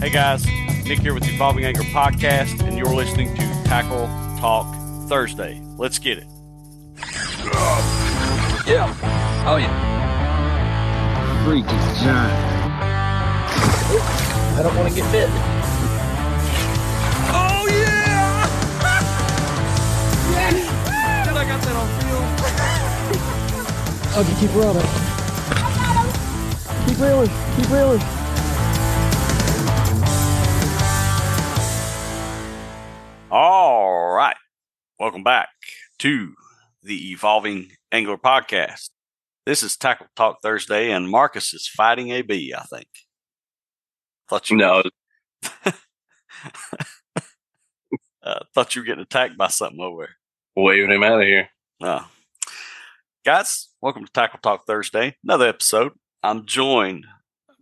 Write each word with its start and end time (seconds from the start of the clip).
Hey 0.00 0.08
guys, 0.08 0.46
Nick 0.86 1.00
here 1.00 1.12
with 1.12 1.24
the 1.24 1.34
Evolving 1.34 1.62
Angler 1.66 1.84
Podcast, 1.84 2.66
and 2.66 2.74
you're 2.74 2.86
listening 2.86 3.34
to 3.36 3.42
Tackle 3.66 4.06
Talk 4.38 4.74
Thursday. 5.10 5.60
Let's 5.76 5.98
get 5.98 6.16
it. 6.16 6.24
Yeah. 8.66 8.96
Oh 9.46 9.58
yeah. 9.58 11.44
freaking 11.44 11.68
giant. 12.02 12.32
I 14.56 14.62
don't 14.62 14.74
want 14.74 14.88
to 14.88 14.94
get 14.94 15.12
bit. 15.12 15.28
Oh 17.28 17.66
yeah! 17.68 18.48
yes! 20.32 21.28
Dude, 21.28 21.36
I 21.36 21.44
got 21.44 21.60
that 21.60 21.76
on 21.76 21.88
film. 22.00 22.24
Okay, 24.16 24.34
keep 24.40 24.54
running. 24.56 24.88
Keep 26.88 26.98
reeling. 26.98 27.30
Keep 27.56 27.68
reeling. 27.70 28.19
Welcome 35.10 35.24
back 35.24 35.48
to 35.98 36.34
the 36.84 37.10
Evolving 37.10 37.72
Angler 37.90 38.16
Podcast. 38.16 38.90
This 39.44 39.64
is 39.64 39.76
Tackle 39.76 40.06
Talk 40.14 40.40
Thursday, 40.40 40.92
and 40.92 41.08
Marcas 41.08 41.52
is 41.52 41.66
fighting 41.66 42.10
a 42.10 42.22
bee, 42.22 42.54
I 42.56 42.62
think. 42.62 42.86
Thought 44.28 44.50
you 44.50 44.56
No, 44.56 44.84
uh, 48.22 48.38
thought 48.54 48.76
you 48.76 48.82
were 48.82 48.86
getting 48.86 49.02
attacked 49.02 49.36
by 49.36 49.48
something 49.48 49.80
over 49.80 50.02
there. 50.54 50.64
waving 50.64 50.92
him 50.92 51.02
out 51.02 51.20
of 51.20 51.26
here. 51.26 51.48
Uh, 51.82 52.04
guys, 53.24 53.70
welcome 53.80 54.04
to 54.04 54.12
Tackle 54.12 54.38
Talk 54.40 54.64
Thursday, 54.64 55.16
another 55.24 55.48
episode. 55.48 55.90
I'm 56.22 56.46
joined 56.46 57.04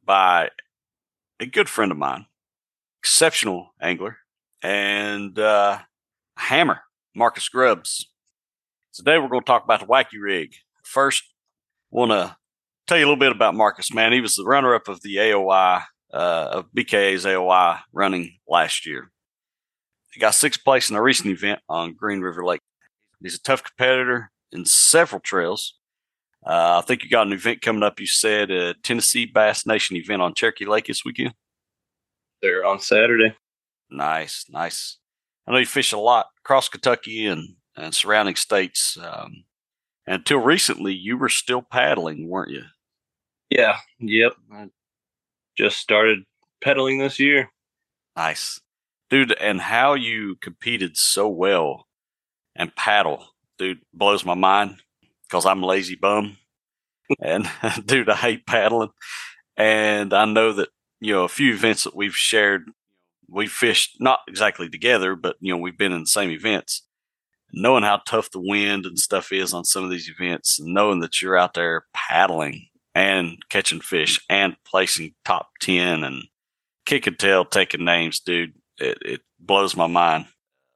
by 0.05 0.51
a 1.41 1.47
good 1.47 1.71
friend 1.71 1.93
of 1.93 1.97
mine, 1.97 2.27
exceptional 3.01 3.71
angler, 3.81 4.19
and 4.61 5.39
uh, 5.39 5.79
hammer, 6.37 6.83
Marcas 7.19 7.49
Grubbs. 7.49 8.09
Today 8.95 9.19
we're 9.19 9.27
going 9.27 9.43
to 9.43 9.47
talk 9.47 9.65
about 9.65 9.81
the 9.81 9.87
wacky 9.87 10.23
rig. 10.23 10.55
First, 10.85 11.25
want 11.91 12.13
to 12.13 12.37
tell 12.87 12.97
you 12.97 13.05
a 13.05 13.09
little 13.09 13.19
bit 13.19 13.33
about 13.33 13.57
Marcas. 13.57 13.93
Man, 13.93 14.13
he 14.13 14.21
was 14.21 14.37
the 14.37 14.45
runner-up 14.45 14.87
of 14.87 15.03
the 15.03 15.17
AOY, 15.17 15.83
uh, 16.15 16.49
of 16.53 16.67
BKA's 16.73 17.25
AOY 17.25 17.81
running 17.93 18.39
last 18.47 18.87
year. 18.87 19.11
He 20.13 20.21
got 20.21 20.37
sixth 20.37 20.63
place 20.63 20.91
in 20.91 20.97
a 20.97 21.03
recent 21.03 21.31
event 21.31 21.59
on 21.69 21.95
Green 21.95 22.21
River 22.21 22.45
Lake. 22.45 22.61
He's 23.21 23.35
a 23.35 23.43
tough 23.43 23.65
competitor 23.65 24.31
in 24.53 24.65
several 24.65 25.21
trails. 25.21 25.75
Uh, 26.47 26.79
I 26.79 26.87
think 26.87 27.03
you 27.03 27.11
got 27.11 27.27
an 27.27 27.33
event 27.33 27.63
coming 27.63 27.83
up. 27.83 27.99
You 27.99 28.07
said 28.07 28.53
a 28.53 28.75
Tennessee 28.75 29.27
Bass 29.27 29.67
Nation 29.67 29.97
event 29.97 30.23
on 30.23 30.35
Cherokee 30.35 30.67
Lake 30.67 30.87
this 30.87 31.05
weekend. 31.05 31.35
They're 32.41 32.65
on 32.65 32.79
Saturday. 32.79 33.35
Nice, 33.91 34.45
nice. 34.49 34.99
I 35.49 35.53
know 35.53 35.59
you 35.59 35.67
fish 35.67 35.93
a 35.93 35.99
lot 35.99 36.27
across 36.45 36.69
Kentucky 36.69 37.27
and, 37.27 37.57
and 37.75 37.95
surrounding 37.95 38.37
states. 38.37 38.99
Um, 39.01 39.45
until 40.07 40.39
recently, 40.39 40.93
you 40.93 41.17
were 41.17 41.31
still 41.31 41.63
paddling, 41.63 42.29
weren't 42.29 42.51
you? 42.51 42.65
Yeah. 43.49 43.79
Yep. 43.99 44.35
I 44.53 44.69
just 45.57 45.79
started 45.79 46.25
pedaling 46.63 46.99
this 46.99 47.19
year. 47.19 47.51
Nice, 48.15 48.61
dude. 49.09 49.33
And 49.41 49.61
how 49.61 49.95
you 49.95 50.37
competed 50.37 50.99
so 50.99 51.29
well 51.29 51.87
and 52.55 52.77
paddle, 52.77 53.29
dude, 53.59 53.81
blows 53.95 54.27
my 54.27 54.35
mind 54.35 54.83
because 55.23 55.47
I'm 55.47 55.63
a 55.63 55.67
lazy 55.67 55.95
bum. 55.95 56.37
and 57.23 57.49
dude, 57.87 58.11
I 58.11 58.17
hate 58.17 58.47
paddling. 58.47 58.91
And 59.57 60.13
I 60.13 60.27
know 60.27 60.53
that, 60.53 60.69
you 61.01 61.15
know, 61.15 61.25
a 61.25 61.29
few 61.29 61.55
events 61.55 61.85
that 61.85 61.97
we've 61.97 62.17
shared, 62.17 62.71
we 63.29 63.47
fished 63.47 63.97
not 64.01 64.21
exactly 64.27 64.69
together, 64.69 65.15
but, 65.15 65.37
you 65.41 65.53
know, 65.53 65.59
we've 65.61 65.79
been 65.79 65.93
in 65.93 66.01
the 66.01 66.07
same 66.07 66.31
events. 66.31 66.83
Knowing 67.53 67.83
how 67.83 68.01
tough 68.07 68.31
the 68.31 68.41
wind 68.41 68.85
and 68.85 68.99
stuff 68.99 69.33
is 69.33 69.55
on 69.55 69.65
some 69.65 69.83
of 69.83 69.91
these 69.91 70.11
events, 70.11 70.59
knowing 70.61 71.01
that 71.01 71.23
you're 71.23 71.37
out 71.37 71.55
there 71.55 71.87
paddling 71.95 72.67
and 72.95 73.39
catching 73.49 73.81
fish 73.81 74.21
and 74.29 74.57
placing 74.67 75.15
top 75.25 75.49
10 75.61 76.05
and 76.05 76.25
kick 76.85 77.07
and 77.07 77.19
tail 77.19 77.45
taking 77.45 77.85
names, 77.85 78.21
dude, 78.21 78.53
it, 78.79 78.99
it 79.01 79.21
blows 79.41 79.77
my 79.77 79.87
mind. 79.87 80.27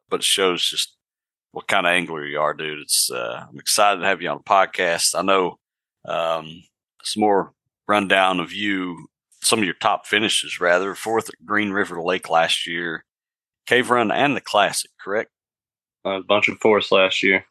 But 0.09 0.21
it 0.21 0.25
shows 0.25 0.67
just 0.67 0.97
what 1.53 1.69
kind 1.69 1.87
of 1.87 1.91
angler 1.91 2.25
you 2.27 2.41
are, 2.41 2.55
dude. 2.55 2.81
It's 2.81 3.11
uh, 3.11 3.47
I'm 3.49 3.59
excited 3.59 4.01
to 4.01 4.07
have 4.07 4.21
you 4.21 4.29
on 4.29 4.39
the 4.39 4.43
podcast. 4.43 5.15
I 5.15 5.23
know 5.23 5.59
um, 6.07 6.63
some 7.03 7.21
more 7.21 7.53
rundown 7.87 8.41
of 8.41 8.53
you, 8.53 9.09
some 9.43 9.59
of 9.59 9.65
your 9.65 9.75
top 9.75 10.07
finishes, 10.07 10.61
rather. 10.61 10.95
Fourth 10.95 11.29
at 11.29 11.45
Green 11.45 11.71
River 11.71 12.01
Lake 12.01 12.31
last 12.31 12.67
year, 12.67 13.05
Cave 13.67 13.91
Run 13.91 14.11
and 14.11 14.37
the 14.37 14.41
Classic, 14.41 14.91
correct? 15.03 15.31
A 16.05 16.21
bunch 16.21 16.49
of 16.49 16.59
fourths 16.61 16.93
last 16.93 17.23
year. 17.23 17.45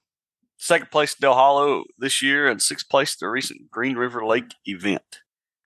Second 0.57 0.91
place 0.91 1.16
Dale 1.16 1.34
Hollow 1.34 1.84
this 1.97 2.22
year, 2.22 2.47
and 2.47 2.62
sixth 2.62 2.90
place 2.90 3.16
the 3.16 3.28
recent 3.28 3.69
Green 3.72 3.96
River 3.96 4.25
Lake 4.25 4.53
event. 4.66 5.19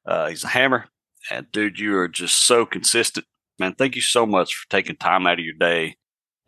Uh, 0.05 0.29
he's 0.29 0.43
a 0.43 0.49
hammer, 0.49 0.85
and 1.29 1.51
dude, 1.51 1.79
you 1.79 1.97
are 1.97 2.07
just 2.07 2.45
so 2.45 2.65
consistent, 2.65 3.25
man. 3.59 3.75
Thank 3.75 3.95
you 3.95 4.01
so 4.01 4.25
much 4.25 4.55
for 4.55 4.69
taking 4.69 4.95
time 4.95 5.27
out 5.27 5.39
of 5.39 5.45
your 5.45 5.55
day, 5.55 5.97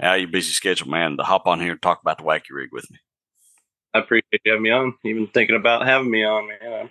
out 0.01 0.15
of 0.15 0.21
your 0.21 0.29
busy 0.29 0.51
schedule, 0.51 0.87
man, 0.87 1.17
to 1.17 1.23
hop 1.23 1.45
on 1.45 1.59
here 1.59 1.73
and 1.73 1.81
talk 1.81 2.01
about 2.01 2.19
the 2.19 2.23
wacky 2.23 2.51
rig 2.51 2.69
with 2.71 2.89
me. 2.89 2.97
I 3.93 3.99
appreciate 3.99 4.41
you 4.45 4.51
having 4.51 4.63
me 4.63 4.71
on. 4.71 4.93
Even 5.03 5.27
thinking 5.27 5.55
about 5.55 5.85
having 5.85 6.11
me 6.11 6.23
on, 6.23 6.47
man. 6.47 6.73
I'm 6.73 6.89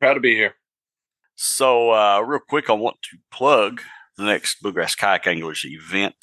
proud 0.00 0.14
to 0.14 0.20
be 0.20 0.34
here. 0.34 0.54
So, 1.34 1.92
uh, 1.92 2.20
real 2.20 2.40
quick, 2.40 2.68
I 2.68 2.74
want 2.74 2.96
to 3.10 3.16
plug 3.30 3.80
the 4.16 4.24
next 4.24 4.62
Bluegrass 4.62 4.94
Kayak 4.94 5.26
Anglers 5.26 5.64
event. 5.64 6.14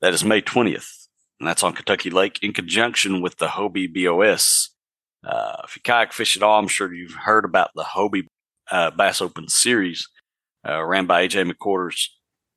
That 0.00 0.12
is 0.12 0.24
May 0.24 0.42
20th, 0.42 1.08
and 1.40 1.48
that's 1.48 1.62
on 1.62 1.72
Kentucky 1.72 2.10
Lake 2.10 2.42
in 2.42 2.52
conjunction 2.52 3.22
with 3.22 3.36
the 3.36 3.46
Hobie 3.48 3.92
BOS. 3.92 4.70
Uh, 5.24 5.62
if 5.64 5.76
you 5.76 5.82
kayak 5.82 6.12
fish 6.12 6.36
at 6.36 6.42
all, 6.42 6.58
I'm 6.58 6.68
sure 6.68 6.92
you've 6.92 7.14
heard 7.14 7.44
about 7.44 7.70
the 7.74 7.84
Hobie 7.84 8.26
uh, 8.70 8.90
Bass 8.90 9.22
Open 9.22 9.48
Series, 9.48 10.06
uh, 10.68 10.82
ran 10.84 11.06
by 11.06 11.26
AJ 11.26 11.50
McWhorters, 11.50 12.08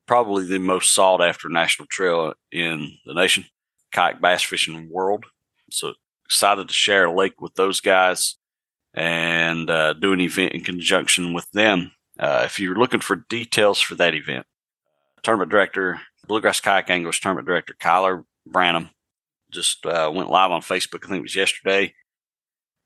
probably 0.08 0.46
the 0.46 0.60
most 0.60 0.94
sought 0.94 1.22
after 1.22 1.48
national 1.48 1.88
trail 1.88 2.34
in 2.52 2.98
the 3.06 3.14
nation, 3.14 3.46
kayak 3.94 4.20
bass 4.20 4.44
fishing 4.44 4.90
world. 4.92 5.26
So, 5.72 5.94
excited 6.26 6.68
to 6.68 6.74
share 6.74 7.06
a 7.06 7.16
lake 7.16 7.40
with 7.40 7.54
those 7.54 7.80
guys 7.80 8.36
and 8.98 9.70
uh, 9.70 9.94
do 9.94 10.12
an 10.12 10.20
event 10.20 10.54
in 10.54 10.62
conjunction 10.62 11.32
with 11.32 11.50
them. 11.52 11.92
Uh, 12.20 12.42
if 12.46 12.60
you're 12.60 12.76
looking 12.76 13.00
for 13.00 13.28
details 13.30 13.80
for 13.80 13.94
that 13.94 14.16
event, 14.16 14.48
tournament 15.22 15.52
director, 15.52 16.02
Bluegrass 16.28 16.60
Kayak 16.60 16.90
Anglers 16.90 17.20
tournament 17.20 17.48
director 17.48 17.76
Kyler 17.80 18.24
Branham 18.48 18.90
just 19.52 19.86
uh, 19.86 20.12
went 20.14 20.32
live 20.32 20.50
on 20.50 20.62
Facebook. 20.62 21.06
I 21.06 21.10
think 21.10 21.20
it 21.20 21.22
was 21.22 21.36
yesterday, 21.36 21.94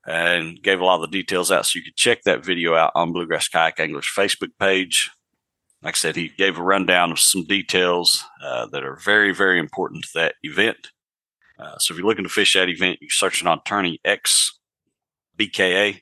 and 0.06 0.62
gave 0.62 0.80
a 0.80 0.84
lot 0.84 1.02
of 1.02 1.10
the 1.10 1.18
details 1.22 1.50
out. 1.50 1.64
So 1.64 1.78
you 1.78 1.82
could 1.82 1.96
check 1.96 2.22
that 2.24 2.44
video 2.44 2.74
out 2.74 2.92
on 2.94 3.12
Bluegrass 3.12 3.48
Kayak 3.48 3.80
Anglers 3.80 4.06
Facebook 4.14 4.50
page. 4.60 5.10
Like 5.82 5.94
I 5.94 5.96
said, 5.96 6.14
he 6.14 6.28
gave 6.28 6.58
a 6.58 6.62
rundown 6.62 7.10
of 7.10 7.18
some 7.18 7.44
details 7.44 8.22
uh, 8.44 8.66
that 8.66 8.84
are 8.84 8.96
very, 8.96 9.34
very 9.34 9.58
important 9.58 10.04
to 10.04 10.10
that 10.16 10.34
event. 10.42 10.90
Uh, 11.58 11.78
so 11.78 11.94
if 11.94 11.98
you're 11.98 12.06
looking 12.06 12.24
to 12.24 12.30
fish 12.30 12.52
that 12.52 12.68
event, 12.68 12.98
you're 13.00 13.10
searching 13.10 13.48
on 13.48 13.60
TourneyX 13.60 14.50
BKA, 15.38 16.00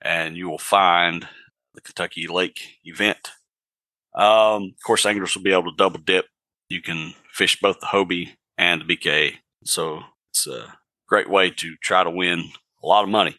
and 0.00 0.36
you 0.36 0.48
will 0.48 0.58
find 0.58 1.28
the 1.74 1.80
Kentucky 1.80 2.26
Lake 2.26 2.78
event. 2.84 3.30
Um, 4.14 4.74
of 4.76 4.82
course, 4.84 5.06
anglers 5.06 5.34
will 5.34 5.42
be 5.42 5.52
able 5.52 5.70
to 5.70 5.76
double 5.76 6.00
dip. 6.00 6.26
You 6.68 6.82
can 6.82 7.14
fish 7.32 7.58
both 7.60 7.80
the 7.80 7.86
Hobie 7.86 8.30
and 8.58 8.82
the 8.82 8.96
BKA. 8.96 9.34
So 9.64 10.02
it's 10.30 10.46
a 10.46 10.74
great 11.08 11.30
way 11.30 11.50
to 11.50 11.76
try 11.82 12.04
to 12.04 12.10
win 12.10 12.50
a 12.82 12.86
lot 12.86 13.04
of 13.04 13.10
money. 13.10 13.36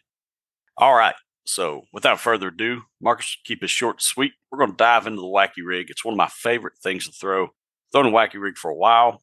All 0.76 0.94
right. 0.94 1.14
So 1.46 1.82
without 1.92 2.20
further 2.20 2.48
ado, 2.48 2.82
Marcas, 3.00 3.36
keep 3.44 3.62
it 3.62 3.68
short 3.68 3.96
and 3.96 4.02
sweet. 4.02 4.32
We're 4.50 4.58
going 4.58 4.70
to 4.70 4.76
dive 4.76 5.06
into 5.06 5.20
the 5.20 5.26
wacky 5.26 5.64
rig. 5.64 5.90
It's 5.90 6.04
one 6.04 6.14
of 6.14 6.18
my 6.18 6.28
favorite 6.28 6.78
things 6.82 7.06
to 7.06 7.12
throw. 7.12 7.48
Thrown 7.92 8.06
a 8.06 8.10
wacky 8.10 8.40
rig 8.40 8.56
for 8.56 8.70
a 8.70 8.76
while. 8.76 9.22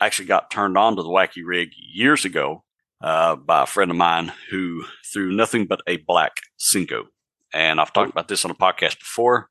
I 0.00 0.06
actually 0.06 0.26
got 0.26 0.50
turned 0.50 0.78
on 0.78 0.96
to 0.96 1.02
the 1.02 1.08
wacky 1.08 1.42
rig 1.44 1.70
years 1.76 2.24
ago 2.24 2.64
uh, 3.00 3.36
by 3.36 3.62
a 3.62 3.66
friend 3.66 3.90
of 3.90 3.96
mine 3.96 4.32
who 4.50 4.84
threw 5.12 5.32
nothing 5.32 5.66
but 5.66 5.80
a 5.86 5.98
black 5.98 6.32
Senko. 6.58 7.04
And 7.52 7.80
I've 7.80 7.92
talked 7.92 8.10
about 8.10 8.28
this 8.28 8.44
on 8.44 8.50
a 8.50 8.54
podcast 8.54 8.98
before. 8.98 9.48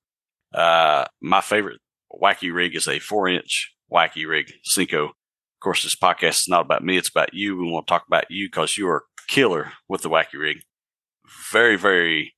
Uh, 0.53 1.05
my 1.21 1.41
favorite 1.41 1.79
wacky 2.11 2.53
rig 2.53 2.75
is 2.75 2.87
a 2.87 2.99
four 2.99 3.27
inch 3.27 3.73
wacky 3.91 4.27
rig 4.27 4.51
Senko. 4.69 5.05
Of 5.09 5.61
course, 5.61 5.83
this 5.83 5.95
podcast 5.95 6.41
is 6.41 6.47
not 6.47 6.61
about 6.65 6.83
me, 6.83 6.97
it's 6.97 7.09
about 7.09 7.33
you. 7.33 7.57
We 7.57 7.69
want 7.69 7.87
to 7.87 7.91
talk 7.91 8.05
about 8.07 8.25
you 8.29 8.47
because 8.47 8.77
you 8.77 8.87
are 8.87 9.03
killer 9.27 9.73
with 9.87 10.01
the 10.03 10.09
wacky 10.09 10.39
rig. 10.39 10.61
Very, 11.51 11.75
very 11.75 12.33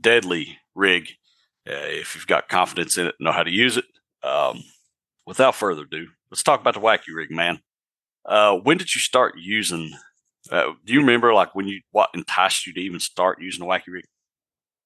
deadly 0.00 0.58
rig 0.74 1.08
uh, 1.68 1.86
if 1.86 2.14
you've 2.14 2.26
got 2.26 2.48
confidence 2.48 2.98
in 2.98 3.06
it, 3.06 3.14
know 3.20 3.32
how 3.32 3.42
to 3.42 3.50
use 3.50 3.76
it. 3.76 3.84
Um, 4.22 4.62
without 5.26 5.54
further 5.54 5.82
ado, 5.82 6.08
let's 6.30 6.42
talk 6.42 6.60
about 6.60 6.74
the 6.74 6.80
wacky 6.80 7.14
rig, 7.14 7.30
man. 7.30 7.60
Uh, 8.24 8.56
when 8.56 8.78
did 8.78 8.94
you 8.94 9.00
start 9.00 9.34
using? 9.38 9.92
Uh, 10.52 10.74
do 10.84 10.92
you 10.92 11.00
remember 11.00 11.32
like 11.32 11.54
when 11.54 11.66
you 11.66 11.80
what 11.92 12.10
enticed 12.12 12.66
you 12.66 12.74
to 12.74 12.80
even 12.80 13.00
start 13.00 13.40
using 13.40 13.64
a 13.64 13.66
wacky 13.66 13.88
rig? 13.88 14.04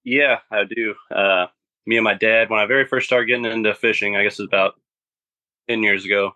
Yeah, 0.04 0.38
I 0.52 0.62
do. 0.62 0.94
Uh, 1.12 1.46
me 1.86 1.96
and 1.96 2.04
my 2.04 2.14
dad, 2.14 2.48
when 2.48 2.60
I 2.60 2.66
very 2.66 2.86
first 2.86 3.06
started 3.06 3.26
getting 3.26 3.44
into 3.44 3.74
fishing, 3.74 4.16
I 4.16 4.22
guess 4.22 4.38
it 4.38 4.42
was 4.42 4.48
about 4.48 4.74
10 5.68 5.82
years 5.82 6.04
ago, 6.04 6.30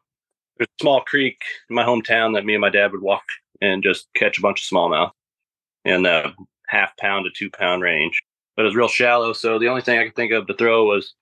there's 0.58 0.66
a 0.66 0.82
small 0.82 1.00
creek 1.02 1.40
in 1.68 1.76
my 1.76 1.84
hometown 1.84 2.34
that 2.34 2.44
me 2.44 2.54
and 2.54 2.60
my 2.60 2.70
dad 2.70 2.90
would 2.90 3.02
walk 3.02 3.22
and 3.60 3.84
just 3.84 4.08
catch 4.14 4.36
a 4.36 4.42
bunch 4.42 4.62
of 4.62 4.76
smallmouth 4.76 5.12
in 5.84 6.02
the 6.02 6.32
half 6.66 6.96
pound 6.96 7.24
to 7.24 7.30
two 7.30 7.50
pound 7.50 7.82
range. 7.82 8.20
But 8.56 8.62
it 8.62 8.66
was 8.66 8.76
real 8.76 8.88
shallow. 8.88 9.32
So 9.32 9.60
the 9.60 9.68
only 9.68 9.82
thing 9.82 10.00
I 10.00 10.04
could 10.04 10.16
think 10.16 10.32
of 10.32 10.48
to 10.48 10.54
throw 10.54 10.86
was 10.86 11.14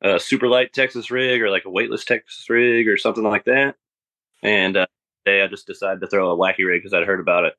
a 0.00 0.20
super 0.20 0.46
light 0.46 0.72
Texas 0.72 1.10
rig 1.10 1.42
or 1.42 1.50
like 1.50 1.64
a 1.64 1.70
weightless 1.70 2.04
Texas 2.04 2.48
rig 2.48 2.86
or 2.86 2.96
something 2.96 3.24
like 3.24 3.46
that. 3.46 3.74
And 4.44 4.76
uh, 4.76 4.86
day 5.28 5.42
I 5.42 5.46
just 5.46 5.66
decided 5.66 6.00
to 6.00 6.06
throw 6.06 6.30
a 6.30 6.36
wacky 6.36 6.66
rig 6.66 6.82
because 6.82 6.94
I'd 6.94 7.06
heard 7.06 7.20
about 7.20 7.44
it. 7.44 7.54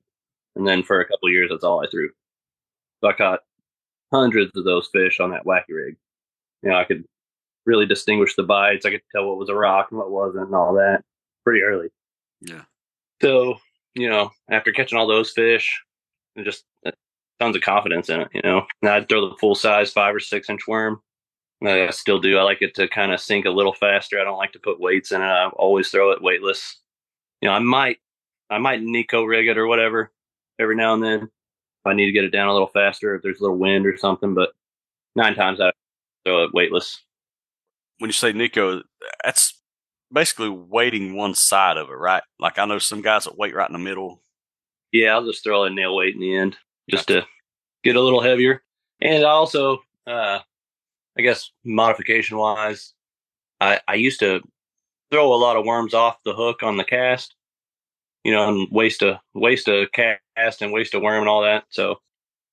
And 0.56 0.68
then 0.68 0.84
for 0.84 1.00
a 1.00 1.06
couple 1.06 1.28
of 1.28 1.34
years, 1.34 1.50
that's 1.52 1.64
all 1.64 1.84
I 1.84 1.90
threw. 1.90 2.10
So 3.02 3.10
I 3.10 3.14
caught 3.14 3.42
hundreds 4.12 4.52
of 4.56 4.66
those 4.66 4.90
fish 4.92 5.20
on 5.20 5.32
that 5.32 5.46
wacky 5.46 5.72
rig. 5.72 5.96
You 6.64 6.70
know, 6.70 6.76
I 6.76 6.84
could 6.84 7.06
really 7.66 7.86
distinguish 7.86 8.36
the 8.36 8.44
bites. 8.44 8.86
I 8.86 8.92
could 8.92 9.02
tell 9.12 9.28
what 9.28 9.38
was 9.38 9.50
a 9.50 9.56
rock 9.56 9.88
and 9.92 10.00
what 10.00 10.12
wasn't 10.12 10.48
and 10.48 10.56
all 10.56 10.74
that 10.74 11.04
pretty 11.44 11.62
early. 11.62 11.90
Yeah. 12.42 12.64
So, 13.22 13.56
you 13.96 14.10
know, 14.10 14.32
after 14.50 14.72
catching 14.72 14.98
all 14.98 15.08
those 15.08 15.32
fish, 15.32 15.82
and 16.36 16.46
just 16.46 16.64
uh, 16.86 16.92
tons 17.40 17.56
of 17.56 17.62
confidence 17.62 18.10
in 18.10 18.22
it, 18.22 18.30
you 18.34 18.42
know. 18.44 18.66
And 18.82 18.92
I'd 18.92 19.10
throw 19.10 19.30
the 19.30 19.36
full 19.38 19.56
size 19.56 19.92
five 19.92 20.16
or 20.16 20.20
six 20.20 20.50
inch 20.50 20.68
worm. 20.68 21.02
I 21.64 21.90
still 21.90 22.20
do. 22.20 22.38
I 22.38 22.44
like 22.44 22.62
it 22.62 22.74
to 22.76 22.88
kind 22.88 23.12
of 23.12 23.20
sink 23.20 23.46
a 23.46 23.50
little 23.50 23.74
faster. 23.74 24.20
I 24.20 24.24
don't 24.24 24.38
like 24.38 24.54
to 24.54 24.60
put 24.60 24.80
weights 24.80 25.12
in 25.12 25.22
it. 25.22 25.26
I 25.26 25.50
always 25.50 25.90
throw 25.90 26.12
it 26.12 26.22
weightless. 26.22 26.80
You 27.42 27.50
know, 27.50 27.56
I 27.56 27.60
might, 27.60 27.98
I 28.50 28.58
might 28.58 28.82
Neko 28.82 29.28
rig 29.28 29.48
it 29.48 29.58
or 29.58 29.68
whatever 29.68 30.12
every 30.60 30.76
now 30.76 30.94
and 30.94 31.04
then. 31.04 31.22
If 31.24 31.86
I 31.86 31.94
need 31.94 32.08
to 32.08 32.12
get 32.12 32.26
it 32.26 32.32
down 32.32 32.48
a 32.48 32.54
little 32.54 32.68
faster, 32.68 33.16
if 33.16 33.22
there's 33.22 33.40
a 33.40 33.44
little 33.44 33.58
wind 33.58 33.86
or 33.86 33.98
something. 33.98 34.34
But 34.34 34.52
nine 35.16 35.36
times 35.36 35.62
I 35.62 35.72
throw 36.26 36.44
it 36.44 36.54
weightless. 36.54 37.00
When 38.00 38.10
you 38.10 38.14
say 38.14 38.34
Neko, 38.34 38.82
that's 39.24 39.62
basically 40.12 40.50
weighting 40.50 41.16
one 41.16 41.34
side 41.34 41.78
of 41.78 41.90
it, 41.90 41.94
right? 41.94 42.24
Like 42.40 42.58
I 42.58 42.66
know 42.66 42.80
some 42.80 43.02
guys 43.02 43.26
that 43.26 43.38
weight 43.38 43.56
right 43.56 43.70
in 43.70 43.74
the 43.74 43.80
middle. 43.80 44.22
Yeah, 44.92 45.14
I'll 45.14 45.26
just 45.26 45.44
throw 45.44 45.64
a 45.66 45.70
nail 45.70 45.96
weight 45.96 46.16
in 46.16 46.22
the 46.22 46.36
end 46.36 46.58
just 46.90 47.08
gotcha. 47.08 47.22
to 47.22 47.28
get 47.84 47.96
a 47.96 48.02
little 48.02 48.22
heavier. 48.22 48.64
And 49.02 49.24
also, 49.24 49.84
uh, 50.08 50.40
I 51.18 51.22
guess 51.22 51.52
modification 51.64 52.38
wise, 52.38 52.94
I, 53.62 53.80
I 53.88 53.96
used 53.96 54.20
to 54.22 54.42
throw 55.12 55.34
a 55.34 55.36
lot 55.36 55.58
of 55.58 55.66
worms 55.66 55.94
off 55.94 56.18
the 56.24 56.34
hook 56.34 56.64
on 56.64 56.78
the 56.78 56.84
cast, 56.84 57.36
you 58.24 58.32
know, 58.32 58.48
and 58.50 58.68
waste 58.72 59.02
a 59.02 59.22
waste 59.34 59.68
a 59.68 59.88
cast 59.94 60.62
and 60.62 60.72
waste 60.72 60.94
a 60.94 61.00
worm 61.00 61.22
and 61.22 61.30
all 61.30 61.44
that. 61.44 61.66
So 61.70 62.00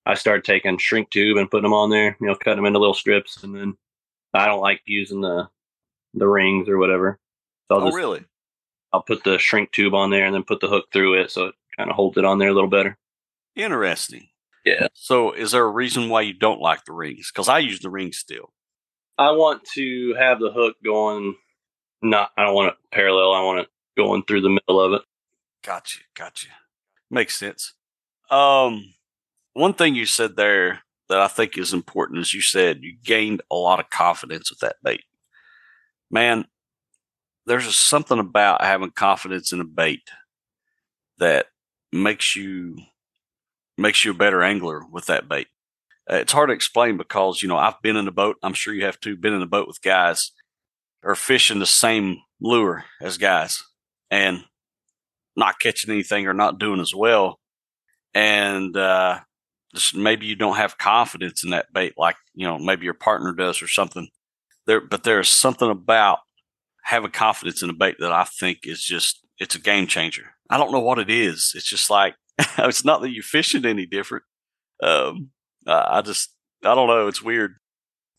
I 0.05 0.14
started 0.14 0.44
taking 0.44 0.79
shrink 0.79 1.11
tube 1.11 1.37
and 1.37 1.50
putting 1.50 1.64
them 1.64 1.73
on 1.73 1.91
there, 1.91 2.17
you 2.20 2.26
know, 2.26 2.35
cutting 2.35 2.56
them 2.56 2.67
into 2.67 2.79
little 2.79 2.94
strips, 2.94 3.43
and 3.43 3.55
then 3.55 3.76
I 4.35 4.47
don't 4.47 4.61
like 4.61 4.81
using 4.87 5.20
the 5.20 5.49
the 6.14 6.29
rings 6.29 6.69
or 6.69 6.79
whatever. 6.79 7.19
So 7.69 7.76
I'll 7.76 7.82
oh, 7.82 7.87
just, 7.87 7.97
really? 7.97 8.25
I'll 8.93 9.02
put 9.02 9.25
the 9.25 9.38
shrink 9.38 9.73
tube 9.73 9.94
on 9.94 10.11
there 10.11 10.25
and 10.25 10.35
then 10.35 10.44
put 10.44 10.61
the 10.61 10.69
hook 10.69 10.87
through 10.93 11.20
it, 11.20 11.31
so 11.31 11.47
it 11.47 11.55
kind 11.76 11.91
of 11.91 11.97
holds 11.97 12.17
it 12.17 12.25
on 12.25 12.38
there 12.38 12.49
a 12.49 12.55
little 12.55 12.70
better. 12.70 12.97
Interesting. 13.55 14.29
Yeah. 14.64 14.88
So, 14.94 15.32
is 15.32 15.52
there 15.52 15.64
a 15.64 15.70
reason 15.70 16.09
why 16.09 16.23
you 16.23 16.32
don't 16.32 16.61
like 16.61 16.85
the 16.85 16.93
rings? 16.93 17.31
Because 17.32 17.49
I 17.49 17.61
use 17.61 17.81
the 17.81 17.91
rings 17.91 18.19
still. 18.19 18.52
I 19.19 19.31
want 19.31 19.64
to 19.75 20.14
have 20.19 20.41
the 20.41 20.50
hook 20.50 20.76
going. 20.85 21.37
Not, 22.02 22.31
I 22.37 22.44
don't 22.44 22.54
want 22.54 22.69
it 22.69 22.76
parallel. 22.93 23.32
I 23.32 23.43
want 23.43 23.60
it 23.60 23.69
going 23.96 24.22
through 24.25 24.43
the 24.43 24.50
middle 24.50 24.81
of 24.81 24.93
it. 24.93 25.02
Gotcha. 25.64 26.00
Gotcha. 26.14 26.48
Makes 27.10 27.37
sense. 27.37 27.75
Um, 28.31 28.94
one 29.54 29.75
thing 29.75 29.94
you 29.94 30.06
said 30.06 30.37
there 30.37 30.81
that 31.08 31.20
I 31.20 31.28
think 31.28 31.56
is 31.56 31.72
important 31.72 32.20
is 32.20 32.34
you 32.34 32.40
said 32.43 32.82
you 32.82 32.96
gained 33.04 33.43
a 33.50 33.54
lot 33.54 33.81
of 33.81 33.90
confidence 33.90 34.50
with 34.50 34.60
that 34.60 34.76
bait. 34.82 35.02
Man, 36.10 36.46
there's 37.46 37.75
something 37.76 38.19
about 38.19 38.62
having 38.62 38.90
confidence 38.90 39.52
in 39.52 39.60
a 39.60 39.64
bait 39.64 40.02
that 41.19 41.46
makes 41.92 42.37
you 42.37 42.76
makes 43.78 44.04
you 44.04 44.10
a 44.10 44.14
better 44.14 44.42
angler 44.42 44.82
with 44.90 45.06
that 45.06 45.28
bait. 45.28 45.49
Uh, 46.10 46.16
it's 46.16 46.32
hard 46.32 46.49
to 46.49 46.54
explain 46.54 46.96
because 46.96 47.42
you 47.42 47.49
know 47.49 47.56
I've 47.56 47.81
been 47.82 47.96
in 47.96 48.08
a 48.08 48.12
boat. 48.12 48.37
I'm 48.42 48.54
sure 48.54 48.75
you 48.75 48.84
have 48.84 49.00
too. 49.00 49.16
Been 49.16 49.34
in 49.34 49.42
a 49.42 49.46
boat 49.46 49.69
with 49.69 49.82
guys 49.82 50.32
or 51.06 51.14
fishing 51.14 51.61
the 51.61 51.67
same 51.67 52.19
lure 52.41 52.85
as 53.00 53.17
guys 53.17 53.62
and 54.11 54.44
not 55.37 55.61
catching 55.61 55.93
anything 55.93 56.26
or 56.26 56.35
not 56.35 56.58
doing 56.58 56.81
as 56.81 56.93
well, 56.93 57.38
and 58.12 58.76
uh, 58.76 59.20
just 59.73 59.94
maybe 59.94 60.26
you 60.26 60.35
don't 60.35 60.56
have 60.56 60.79
confidence 60.79 61.44
in 61.44 61.50
that 61.50 61.73
bait 61.73 61.94
like 61.97 62.17
you 62.35 62.47
know 62.47 62.58
maybe 62.58 62.85
your 62.85 62.94
partner 62.94 63.32
does 63.32 63.62
or 63.62 63.69
something. 63.69 64.08
There, 64.67 64.81
but 64.81 65.05
there's 65.05 65.29
something 65.29 65.70
about 65.70 66.19
having 66.82 67.12
confidence 67.12 67.62
in 67.62 67.70
a 67.70 67.75
bait 67.75 67.97
that 68.00 68.11
I 68.11 68.25
think 68.25 68.61
is 68.64 68.82
just 68.82 69.25
it's 69.38 69.55
a 69.55 69.61
game 69.61 69.87
changer. 69.87 70.35
I 70.50 70.59
don't 70.59 70.73
know 70.73 70.81
what 70.81 70.99
it 70.99 71.11
is. 71.11 71.52
It's 71.55 71.69
just 71.69 71.88
like 71.88 72.17
it's 72.59 72.85
not 72.85 73.00
that 73.02 73.12
you 73.12 73.23
fish 73.23 73.55
it 73.55 73.64
any 73.64 73.87
different. 73.87 74.25
Um, 74.82 75.31
I 75.69 76.02
just 76.02 76.35
I 76.64 76.75
don't 76.75 76.88
know. 76.88 77.06
It's 77.06 77.23
weird. 77.23 77.55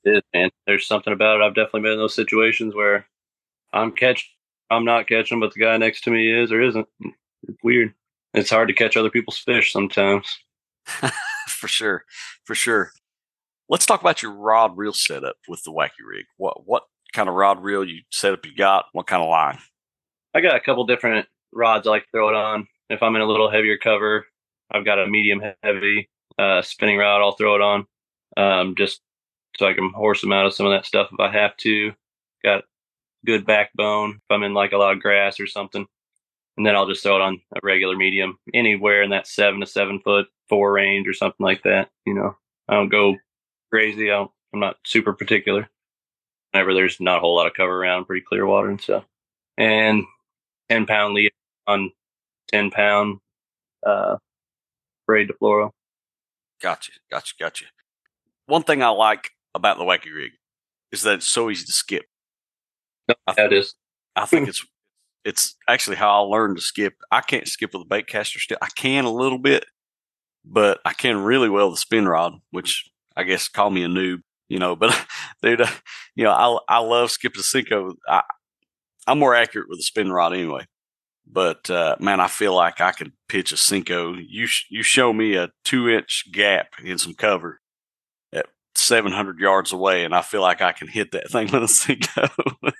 Is, 0.08 0.22
man. 0.34 0.50
There's 0.66 0.88
something 0.88 1.14
about 1.14 1.40
it. 1.40 1.44
I've 1.44 1.56
definitely 1.56 1.82
been 1.82 1.94
in 1.94 1.98
those 2.00 2.16
situations 2.16 2.74
where 2.74 3.06
I'm 3.74 3.92
catching, 3.92 4.30
I'm 4.70 4.86
not 4.86 5.08
catching, 5.08 5.40
but 5.40 5.54
the 5.54 5.60
guy 5.60 5.78
next 5.78 6.02
to 6.02 6.12
me 6.12 6.32
is 6.32 6.52
or 6.52 6.62
isn't. 6.62 6.88
It's 7.44 7.58
weird. 7.64 7.94
It's 8.34 8.50
hard 8.50 8.68
to 8.68 8.74
catch 8.74 8.98
other 8.98 9.10
people's 9.10 9.38
fish 9.38 9.72
sometimes. 9.72 10.28
for 11.48 11.68
sure, 11.68 12.06
for 12.46 12.56
sure. 12.56 12.92
Let's 13.70 13.86
talk 13.86 14.02
about 14.02 14.22
your 14.22 14.32
rod 14.32 14.78
reel 14.78 14.94
setup 14.94 15.36
with 15.48 15.64
the 15.64 15.72
wacky 15.72 16.06
rig. 16.06 16.26
What 16.38 16.66
what 16.66 16.84
kind 17.14 17.28
of 17.28 17.36
rod 17.36 17.62
reel 17.62 17.84
you 17.84 18.02
setup 18.12 18.46
you 18.46 18.56
got? 18.56 18.86
What 18.94 19.08
kind 19.08 19.22
of 19.22 19.30
line? 19.30 19.60
I 20.34 20.42
got 20.42 20.56
a 20.56 20.62
couple 20.62 20.86
different 20.86 21.28
rods 21.54 21.88
I 21.88 21.92
like 21.92 22.04
to 22.04 22.10
throw 22.12 22.30
it 22.30 22.36
on. 22.36 22.68
If 22.90 23.04
I'm 23.04 23.16
in 23.16 23.22
a 23.22 23.26
little 23.26 23.50
heavier 23.50 23.78
cover, 23.78 24.26
I've 24.72 24.86
got 24.86 25.00
a 25.00 25.08
medium 25.08 25.42
heavy 25.64 26.10
uh, 26.40 26.62
spinning 26.62 26.98
rod. 26.98 27.22
I'll 27.22 27.34
throw 27.34 27.56
it 27.56 27.62
on 27.62 27.88
um, 28.38 28.76
just 28.78 29.02
so 29.58 29.66
I 29.66 29.74
can 29.74 29.92
horse 29.92 30.22
them 30.22 30.34
out 30.34 30.46
of 30.46 30.54
some 30.54 30.66
of 30.66 30.72
that 30.72 30.86
stuff 30.86 31.10
if 31.12 31.20
I 31.20 31.32
have 31.32 31.58
to. 31.58 31.94
Got 32.44 32.64
good 33.26 33.46
backbone 33.46 34.12
if 34.12 34.32
I'm 34.32 34.44
in 34.44 34.54
like 34.54 34.72
a 34.72 34.78
lot 34.78 34.94
of 34.94 35.02
grass 35.02 35.40
or 35.40 35.48
something. 35.48 35.86
And 36.58 36.66
then 36.66 36.76
I'll 36.76 36.88
just 36.88 37.04
throw 37.04 37.16
it 37.16 37.22
on 37.22 37.42
a 37.56 37.60
regular 37.62 37.96
medium 37.96 38.40
anywhere 38.54 39.04
in 39.04 39.12
that 39.12 39.28
seven 39.28 39.60
to 39.60 39.66
seven 39.68 40.00
foot 40.00 40.28
four 40.50 40.72
range 40.72 41.08
or 41.08 41.14
something 41.14 41.44
like 41.44 41.64
that. 41.64 41.90
You 42.06 42.14
know, 42.14 42.36
I 42.68 42.74
don't 42.74 42.90
go 42.90 43.16
crazy. 43.72 44.12
I 44.12 44.16
don't, 44.16 44.32
I'm 44.54 44.60
not 44.60 44.78
super 44.86 45.14
particular 45.14 45.70
whenever 46.52 46.74
there's 46.74 47.00
not 47.00 47.18
a 47.18 47.20
whole 47.20 47.36
lot 47.36 47.48
of 47.48 47.54
cover 47.54 47.82
around, 47.82 48.06
pretty 48.06 48.26
clear 48.28 48.46
water 48.46 48.70
and 48.70 48.82
stuff. 48.82 49.06
And 49.58 50.04
10 50.70 50.86
pound 50.86 51.14
lead 51.14 51.32
on 51.68 51.92
10 52.52 52.72
pound 52.72 53.20
uh, 53.86 54.18
braid 55.06 55.28
to. 55.28 55.70
Gotcha, 56.62 56.92
gotcha, 57.12 57.36
gotcha. 57.40 57.66
One 58.48 58.64
thing 58.64 58.82
I 58.82 58.90
like 58.90 59.32
about 59.56 59.78
the 59.78 59.84
wacky 59.84 60.14
rig 60.14 60.32
is 60.92 61.02
that 61.02 61.16
it's 61.16 61.28
so 61.28 61.50
easy 61.50 61.66
to 61.66 61.72
skip. 61.72 62.06
I 63.28 63.34
that 63.34 63.54
is. 63.54 63.76
I 64.16 64.26
think 64.26 64.48
it's 64.50 64.66
it's 65.24 65.56
actually 65.68 65.98
how 65.98 66.24
I 66.24 66.28
learned 66.28 66.58
to 66.58 66.62
skip. 66.62 66.94
I 67.12 67.22
can't 67.22 67.48
skip 67.48 67.74
with 67.74 67.84
a 67.84 67.86
bait 67.86 68.08
caster 68.08 68.40
still. 68.40 68.58
I 68.62 68.70
can 68.76 69.06
a 69.06 69.12
little 69.12 69.40
bit, 69.40 69.66
but 70.46 70.80
I 70.86 70.94
can 70.94 71.18
really 71.24 71.50
well 71.50 71.72
the 71.72 71.78
spin 71.78 72.08
rod, 72.08 72.34
which 72.52 72.90
I 73.16 73.24
guess 73.24 73.48
call 73.48 73.70
me 73.70 73.84
a 73.84 73.88
noob 73.88 74.22
you 74.50 74.60
know. 74.60 74.76
But 74.80 75.06
dude, 75.42 75.62
uh, 75.62 75.68
you 76.16 76.24
know, 76.24 76.32
I 76.32 76.78
I 76.78 76.80
love 76.80 77.12
skipping 77.12 77.42
Senko. 77.42 77.94
I 78.08 78.24
I'm 79.06 79.20
more 79.20 79.36
accurate 79.36 79.70
with 79.70 79.80
a 79.80 79.84
spin 79.84 80.12
rod 80.12 80.34
anyway. 80.34 80.66
But 81.30 81.70
uh, 81.70 81.98
man, 82.00 82.20
I 82.20 82.28
feel 82.28 82.56
like 82.56 82.82
I 82.82 82.92
can 82.92 83.12
pitch 83.28 83.52
a 83.52 83.56
Senko. 83.56 84.22
You 84.28 84.48
sh- 84.48 84.68
you 84.70 84.84
show 84.84 85.14
me 85.14 85.36
a 85.36 85.50
two 85.64 85.90
inch 85.90 86.26
gap 86.32 86.68
in 86.84 86.98
some 86.98 87.14
cover 87.14 87.60
700 88.78 89.40
yards 89.40 89.72
away, 89.72 90.04
and 90.04 90.14
I 90.14 90.22
feel 90.22 90.42
like 90.42 90.62
I 90.62 90.72
can 90.72 90.88
hit 90.88 91.12
that 91.12 91.30
thing 91.32 91.52
with 91.52 91.64
a 91.64 91.66
Senko. 91.66 92.74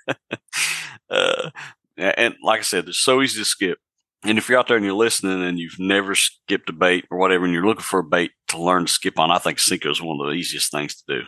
uh, 1.10 1.50
and 1.96 2.34
like 2.42 2.60
I 2.60 2.62
said, 2.62 2.88
it's 2.88 3.00
so 3.00 3.22
easy 3.22 3.40
to 3.40 3.44
skip. 3.44 3.78
And 4.24 4.36
if 4.36 4.48
you're 4.48 4.58
out 4.58 4.66
there 4.66 4.76
and 4.76 4.84
you're 4.84 4.94
listening 4.94 5.44
and 5.44 5.60
you've 5.60 5.78
never 5.78 6.16
skipped 6.16 6.68
a 6.68 6.72
bait 6.72 7.04
or 7.10 7.18
whatever, 7.18 7.44
and 7.44 7.54
you're 7.54 7.66
looking 7.66 7.82
for 7.82 8.00
a 8.00 8.04
bait 8.04 8.32
to 8.48 8.60
learn 8.60 8.86
to 8.86 8.92
skip 8.92 9.18
on, 9.18 9.30
I 9.30 9.38
think 9.38 9.58
Senko 9.58 9.90
is 9.90 10.02
one 10.02 10.20
of 10.20 10.26
the 10.26 10.32
easiest 10.32 10.72
things 10.72 10.96
to 10.96 11.20
do 11.20 11.26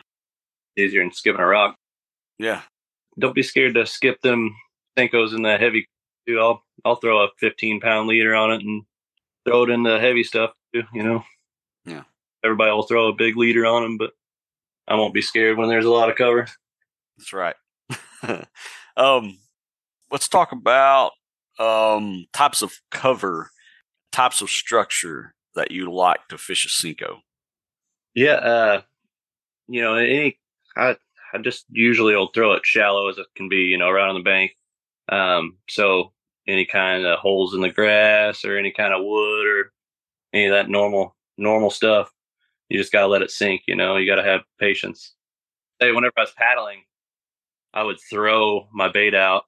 easier 0.76 1.02
than 1.02 1.12
skipping 1.12 1.40
a 1.40 1.46
rock. 1.46 1.76
Yeah. 2.38 2.62
Don't 3.18 3.34
be 3.34 3.42
scared 3.42 3.74
to 3.74 3.86
skip 3.86 4.20
them 4.22 4.54
Senkos 4.98 5.34
in 5.34 5.42
the 5.42 5.56
heavy 5.56 5.88
too. 6.26 6.40
I'll 6.40 6.62
I'll 6.84 6.96
throw 6.96 7.24
a 7.24 7.28
15 7.38 7.80
pound 7.80 8.08
leader 8.08 8.34
on 8.34 8.52
it 8.52 8.62
and 8.62 8.82
throw 9.46 9.64
it 9.64 9.70
in 9.70 9.82
the 9.82 9.98
heavy 9.98 10.24
stuff 10.24 10.52
too. 10.74 10.82
You 10.92 11.02
know. 11.02 11.24
Yeah. 11.84 12.02
Everybody 12.44 12.70
will 12.70 12.84
throw 12.84 13.08
a 13.08 13.14
big 13.14 13.36
leader 13.36 13.66
on 13.66 13.82
them, 13.82 13.98
but 13.98 14.12
I 14.90 14.94
won't 14.94 15.14
be 15.14 15.22
scared 15.22 15.56
when 15.56 15.68
there's 15.68 15.84
a 15.84 15.90
lot 15.90 16.10
of 16.10 16.16
cover. 16.16 16.46
That's 17.16 17.32
right. 17.32 17.54
um, 18.96 19.38
let's 20.10 20.28
talk 20.28 20.52
about 20.52 21.12
um 21.58 22.26
types 22.32 22.60
of 22.60 22.72
cover, 22.90 23.50
types 24.12 24.42
of 24.42 24.50
structure 24.50 25.34
that 25.54 25.70
you 25.70 25.92
like 25.92 26.26
to 26.28 26.36
fish 26.36 26.66
a 26.66 26.68
Senko. 26.68 27.18
Yeah, 28.14 28.34
uh, 28.34 28.82
you 29.68 29.80
know, 29.80 29.94
any 29.94 30.38
I 30.76 30.96
I 31.32 31.38
just 31.38 31.66
usually 31.70 32.14
will 32.14 32.30
throw 32.34 32.52
it 32.52 32.66
shallow 32.66 33.08
as 33.08 33.18
it 33.18 33.26
can 33.36 33.48
be, 33.48 33.56
you 33.58 33.78
know, 33.78 33.88
around 33.88 34.10
on 34.10 34.14
the 34.16 34.22
bank. 34.22 34.52
Um, 35.08 35.58
so 35.68 36.12
any 36.48 36.64
kind 36.64 37.06
of 37.06 37.18
holes 37.20 37.54
in 37.54 37.60
the 37.60 37.70
grass 37.70 38.44
or 38.44 38.58
any 38.58 38.72
kind 38.72 38.92
of 38.92 39.04
wood 39.04 39.46
or 39.46 39.72
any 40.32 40.46
of 40.46 40.52
that 40.52 40.68
normal 40.68 41.16
normal 41.38 41.70
stuff, 41.70 42.10
you 42.70 42.78
just 42.78 42.92
gotta 42.92 43.08
let 43.08 43.22
it 43.22 43.30
sink. 43.30 43.62
You 43.66 43.76
know, 43.76 43.96
you 43.96 44.10
gotta 44.10 44.26
have 44.26 44.40
patience. 44.58 45.14
Hey, 45.78 45.92
whenever 45.92 46.14
I 46.16 46.22
was 46.22 46.32
paddling, 46.36 46.82
I 47.74 47.82
would 47.82 47.98
throw 48.00 48.68
my 48.72 48.90
bait 48.90 49.14
out 49.14 49.44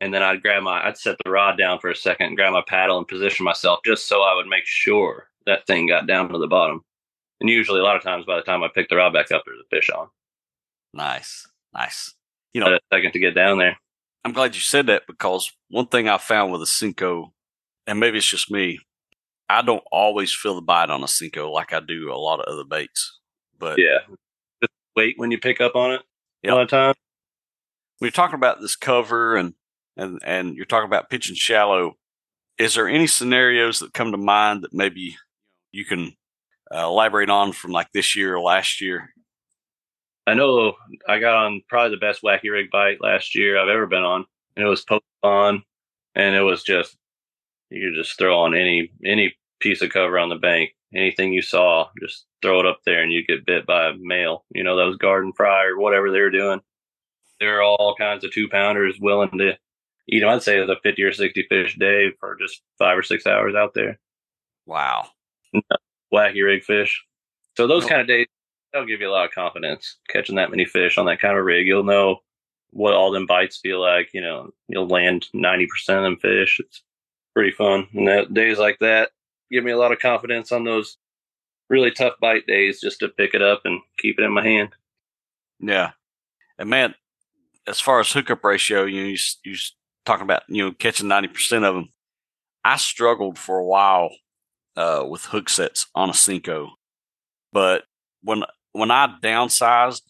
and 0.00 0.12
then 0.12 0.22
I'd 0.22 0.42
grab 0.42 0.62
my 0.62 0.86
I'd 0.86 0.96
set 0.96 1.16
the 1.24 1.30
rod 1.30 1.58
down 1.58 1.78
for 1.80 1.90
a 1.90 1.96
second 1.96 2.28
and 2.28 2.36
grab 2.36 2.52
my 2.52 2.62
paddle 2.66 2.98
and 2.98 3.08
position 3.08 3.44
myself 3.44 3.80
just 3.84 4.08
so 4.08 4.22
I 4.22 4.34
would 4.34 4.46
make 4.46 4.66
sure 4.66 5.28
that 5.46 5.66
thing 5.66 5.86
got 5.88 6.06
down 6.06 6.28
to 6.30 6.38
the 6.38 6.46
bottom. 6.46 6.82
And 7.40 7.50
usually 7.50 7.80
a 7.80 7.84
lot 7.84 7.96
of 7.96 8.02
times 8.02 8.24
by 8.24 8.36
the 8.36 8.42
time 8.42 8.62
I 8.62 8.68
pick 8.74 8.88
the 8.88 8.96
rod 8.96 9.12
back 9.12 9.30
up 9.30 9.42
there's 9.44 9.60
a 9.60 9.76
fish 9.76 9.90
on. 9.90 10.08
Nice. 10.92 11.46
Nice. 11.74 12.14
You 12.52 12.60
know, 12.60 12.72
a 12.72 12.78
second 12.92 13.12
to 13.12 13.18
get 13.18 13.34
down 13.34 13.58
there. 13.58 13.76
I'm 14.24 14.32
glad 14.32 14.54
you 14.54 14.60
said 14.60 14.86
that 14.86 15.06
because 15.06 15.52
one 15.68 15.86
thing 15.86 16.08
I 16.08 16.18
found 16.18 16.52
with 16.52 16.62
a 16.62 16.66
Senko, 16.66 17.32
and 17.86 18.00
maybe 18.00 18.18
it's 18.18 18.30
just 18.30 18.50
me, 18.50 18.78
I 19.48 19.62
don't 19.62 19.84
always 19.92 20.34
feel 20.34 20.54
the 20.54 20.62
bite 20.62 20.90
on 20.90 21.02
a 21.02 21.06
Senko 21.06 21.52
like 21.52 21.72
I 21.72 21.80
do 21.80 22.12
a 22.12 22.16
lot 22.16 22.40
of 22.40 22.46
other 22.52 22.64
baits. 22.64 23.20
But 23.58 23.78
yeah, 23.78 23.98
just 24.62 24.72
wait 24.96 25.14
when 25.16 25.30
you 25.30 25.38
pick 25.38 25.60
up 25.60 25.76
on 25.76 25.92
it. 25.92 26.02
Yep. 26.42 26.52
A 26.52 26.54
lot 26.54 26.62
of 26.62 26.68
time. 26.68 26.94
When 27.98 28.06
you're 28.06 28.12
talking 28.12 28.36
about 28.36 28.60
this 28.60 28.76
cover 28.76 29.36
and 29.36 29.54
and 29.96 30.20
and 30.24 30.56
you're 30.56 30.66
talking 30.66 30.88
about 30.88 31.10
pitching 31.10 31.36
shallow, 31.36 31.96
is 32.58 32.74
there 32.74 32.88
any 32.88 33.06
scenarios 33.06 33.78
that 33.78 33.94
come 33.94 34.12
to 34.12 34.18
mind 34.18 34.62
that 34.62 34.74
maybe 34.74 35.16
you 35.72 35.84
can 35.84 36.14
uh, 36.74 36.84
elaborate 36.84 37.30
on 37.30 37.52
from 37.52 37.72
like 37.72 37.88
this 37.92 38.16
year 38.16 38.34
or 38.34 38.40
last 38.40 38.80
year? 38.80 39.10
I 40.26 40.34
know 40.34 40.74
I 41.06 41.18
got 41.18 41.34
on 41.34 41.62
probably 41.68 41.90
the 41.90 42.00
best 42.00 42.22
wacky 42.22 42.50
rig 42.50 42.70
bite 42.70 43.00
last 43.00 43.34
year 43.34 43.58
I've 43.58 43.68
ever 43.68 43.86
been 43.86 44.02
on, 44.02 44.24
and 44.56 44.64
it 44.64 44.68
was 44.68 44.82
post 44.84 45.04
on, 45.22 45.62
and 46.14 46.34
it 46.34 46.42
was 46.42 46.62
just 46.62 46.96
you 47.70 47.90
could 47.90 47.96
just 47.96 48.18
throw 48.18 48.40
on 48.40 48.54
any 48.54 48.90
any 49.04 49.34
piece 49.60 49.82
of 49.82 49.90
cover 49.90 50.18
on 50.18 50.28
the 50.28 50.36
bank, 50.36 50.70
anything 50.94 51.32
you 51.32 51.42
saw, 51.42 51.88
just 52.00 52.26
throw 52.42 52.60
it 52.60 52.66
up 52.66 52.80
there, 52.84 53.02
and 53.02 53.12
you 53.12 53.24
get 53.24 53.46
bit 53.46 53.66
by 53.66 53.88
a 53.88 53.94
male. 53.98 54.44
You 54.50 54.64
know 54.64 54.76
those 54.76 54.96
garden 54.96 55.32
fry 55.36 55.64
or 55.64 55.78
whatever 55.78 56.10
they 56.10 56.20
were 56.20 56.30
doing. 56.30 56.60
There 57.40 57.58
are 57.58 57.62
all 57.62 57.94
kinds 57.98 58.24
of 58.24 58.32
two 58.32 58.48
pounders 58.48 58.98
willing 59.00 59.38
to 59.38 59.56
eat 60.08 60.20
them. 60.20 60.28
I'd 60.28 60.42
say 60.42 60.56
it 60.56 60.60
was 60.60 60.70
a 60.70 60.80
fifty 60.82 61.02
or 61.02 61.12
sixty 61.12 61.46
fish 61.48 61.76
day 61.78 62.12
for 62.20 62.36
just 62.36 62.62
five 62.78 62.98
or 62.98 63.02
six 63.02 63.26
hours 63.26 63.54
out 63.54 63.74
there. 63.74 63.98
Wow, 64.66 65.08
wacky 66.12 66.44
rig 66.44 66.64
fish. 66.64 67.04
So 67.56 67.66
those 67.66 67.82
nope. 67.82 67.90
kind 67.90 68.00
of 68.00 68.06
days 68.06 68.26
that'll 68.72 68.88
give 68.88 69.00
you 69.00 69.08
a 69.08 69.12
lot 69.12 69.24
of 69.24 69.30
confidence 69.30 69.96
catching 70.08 70.34
that 70.36 70.50
many 70.50 70.64
fish 70.64 70.98
on 70.98 71.06
that 71.06 71.20
kind 71.20 71.38
of 71.38 71.44
rig. 71.44 71.66
You'll 71.66 71.84
know 71.84 72.18
what 72.70 72.92
all 72.92 73.12
them 73.12 73.26
bites 73.26 73.58
feel 73.58 73.80
like. 73.80 74.10
You 74.12 74.20
know, 74.20 74.50
you'll 74.68 74.88
land 74.88 75.26
90% 75.34 75.66
of 75.90 76.02
them 76.02 76.16
fish. 76.16 76.60
It's 76.60 76.82
pretty 77.34 77.50
fun. 77.50 77.88
And 77.92 78.08
that, 78.08 78.32
days 78.32 78.58
like 78.58 78.78
that 78.80 79.10
give 79.50 79.64
me 79.64 79.72
a 79.72 79.78
lot 79.78 79.92
of 79.92 79.98
confidence 79.98 80.52
on 80.52 80.64
those 80.64 80.96
really 81.70 81.90
tough 81.90 82.14
bite 82.20 82.46
days 82.46 82.80
just 82.80 82.98
to 83.00 83.08
pick 83.08 83.34
it 83.34 83.42
up 83.42 83.62
and 83.64 83.80
keep 83.98 84.18
it 84.18 84.24
in 84.24 84.32
my 84.32 84.42
hand. 84.44 84.70
Yeah. 85.60 85.92
And 86.58 86.68
man, 86.68 86.94
as 87.66 87.80
far 87.80 88.00
as 88.00 88.12
hookup 88.12 88.44
ratio, 88.44 88.84
you 88.84 89.02
know, 89.02 89.08
you, 89.08 89.18
you 89.44 89.56
talking 90.04 90.24
about, 90.24 90.42
you 90.48 90.64
know, 90.64 90.72
catching 90.72 91.08
90% 91.08 91.64
of 91.64 91.74
them. 91.74 91.88
I 92.64 92.76
struggled 92.76 93.38
for 93.38 93.58
a 93.58 93.64
while 93.64 94.10
uh, 94.76 95.04
with 95.08 95.26
hook 95.26 95.48
sets 95.48 95.86
on 95.94 96.10
a 96.10 96.12
Senko, 96.12 96.70
but 97.52 97.84
when 98.22 98.42
when 98.72 98.90
I 98.90 99.14
downsized 99.22 100.02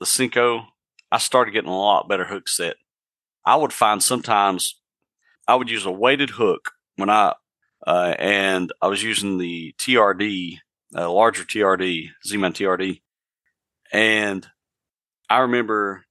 the 0.00 0.06
Senko, 0.06 0.66
I 1.10 1.18
started 1.18 1.52
getting 1.52 1.70
a 1.70 1.78
lot 1.78 2.08
better 2.08 2.24
hook 2.24 2.48
set. 2.48 2.76
I 3.46 3.54
would 3.56 3.72
find 3.72 4.02
sometimes 4.02 4.78
I 5.48 5.56
would 5.56 5.70
use 5.70 5.86
a 5.86 5.90
weighted 5.90 6.30
hook 6.30 6.72
when 6.96 7.10
I 7.10 7.34
uh, 7.86 8.14
and 8.18 8.72
I 8.82 8.88
was 8.88 9.02
using 9.02 9.38
the 9.38 9.74
TRD, 9.78 10.58
uh, 10.94 11.10
larger 11.10 11.44
TRD, 11.44 12.10
Z-Man 12.26 12.52
TRD, 12.52 13.00
and 13.92 14.46
I 15.30 15.38
remember 15.40 16.04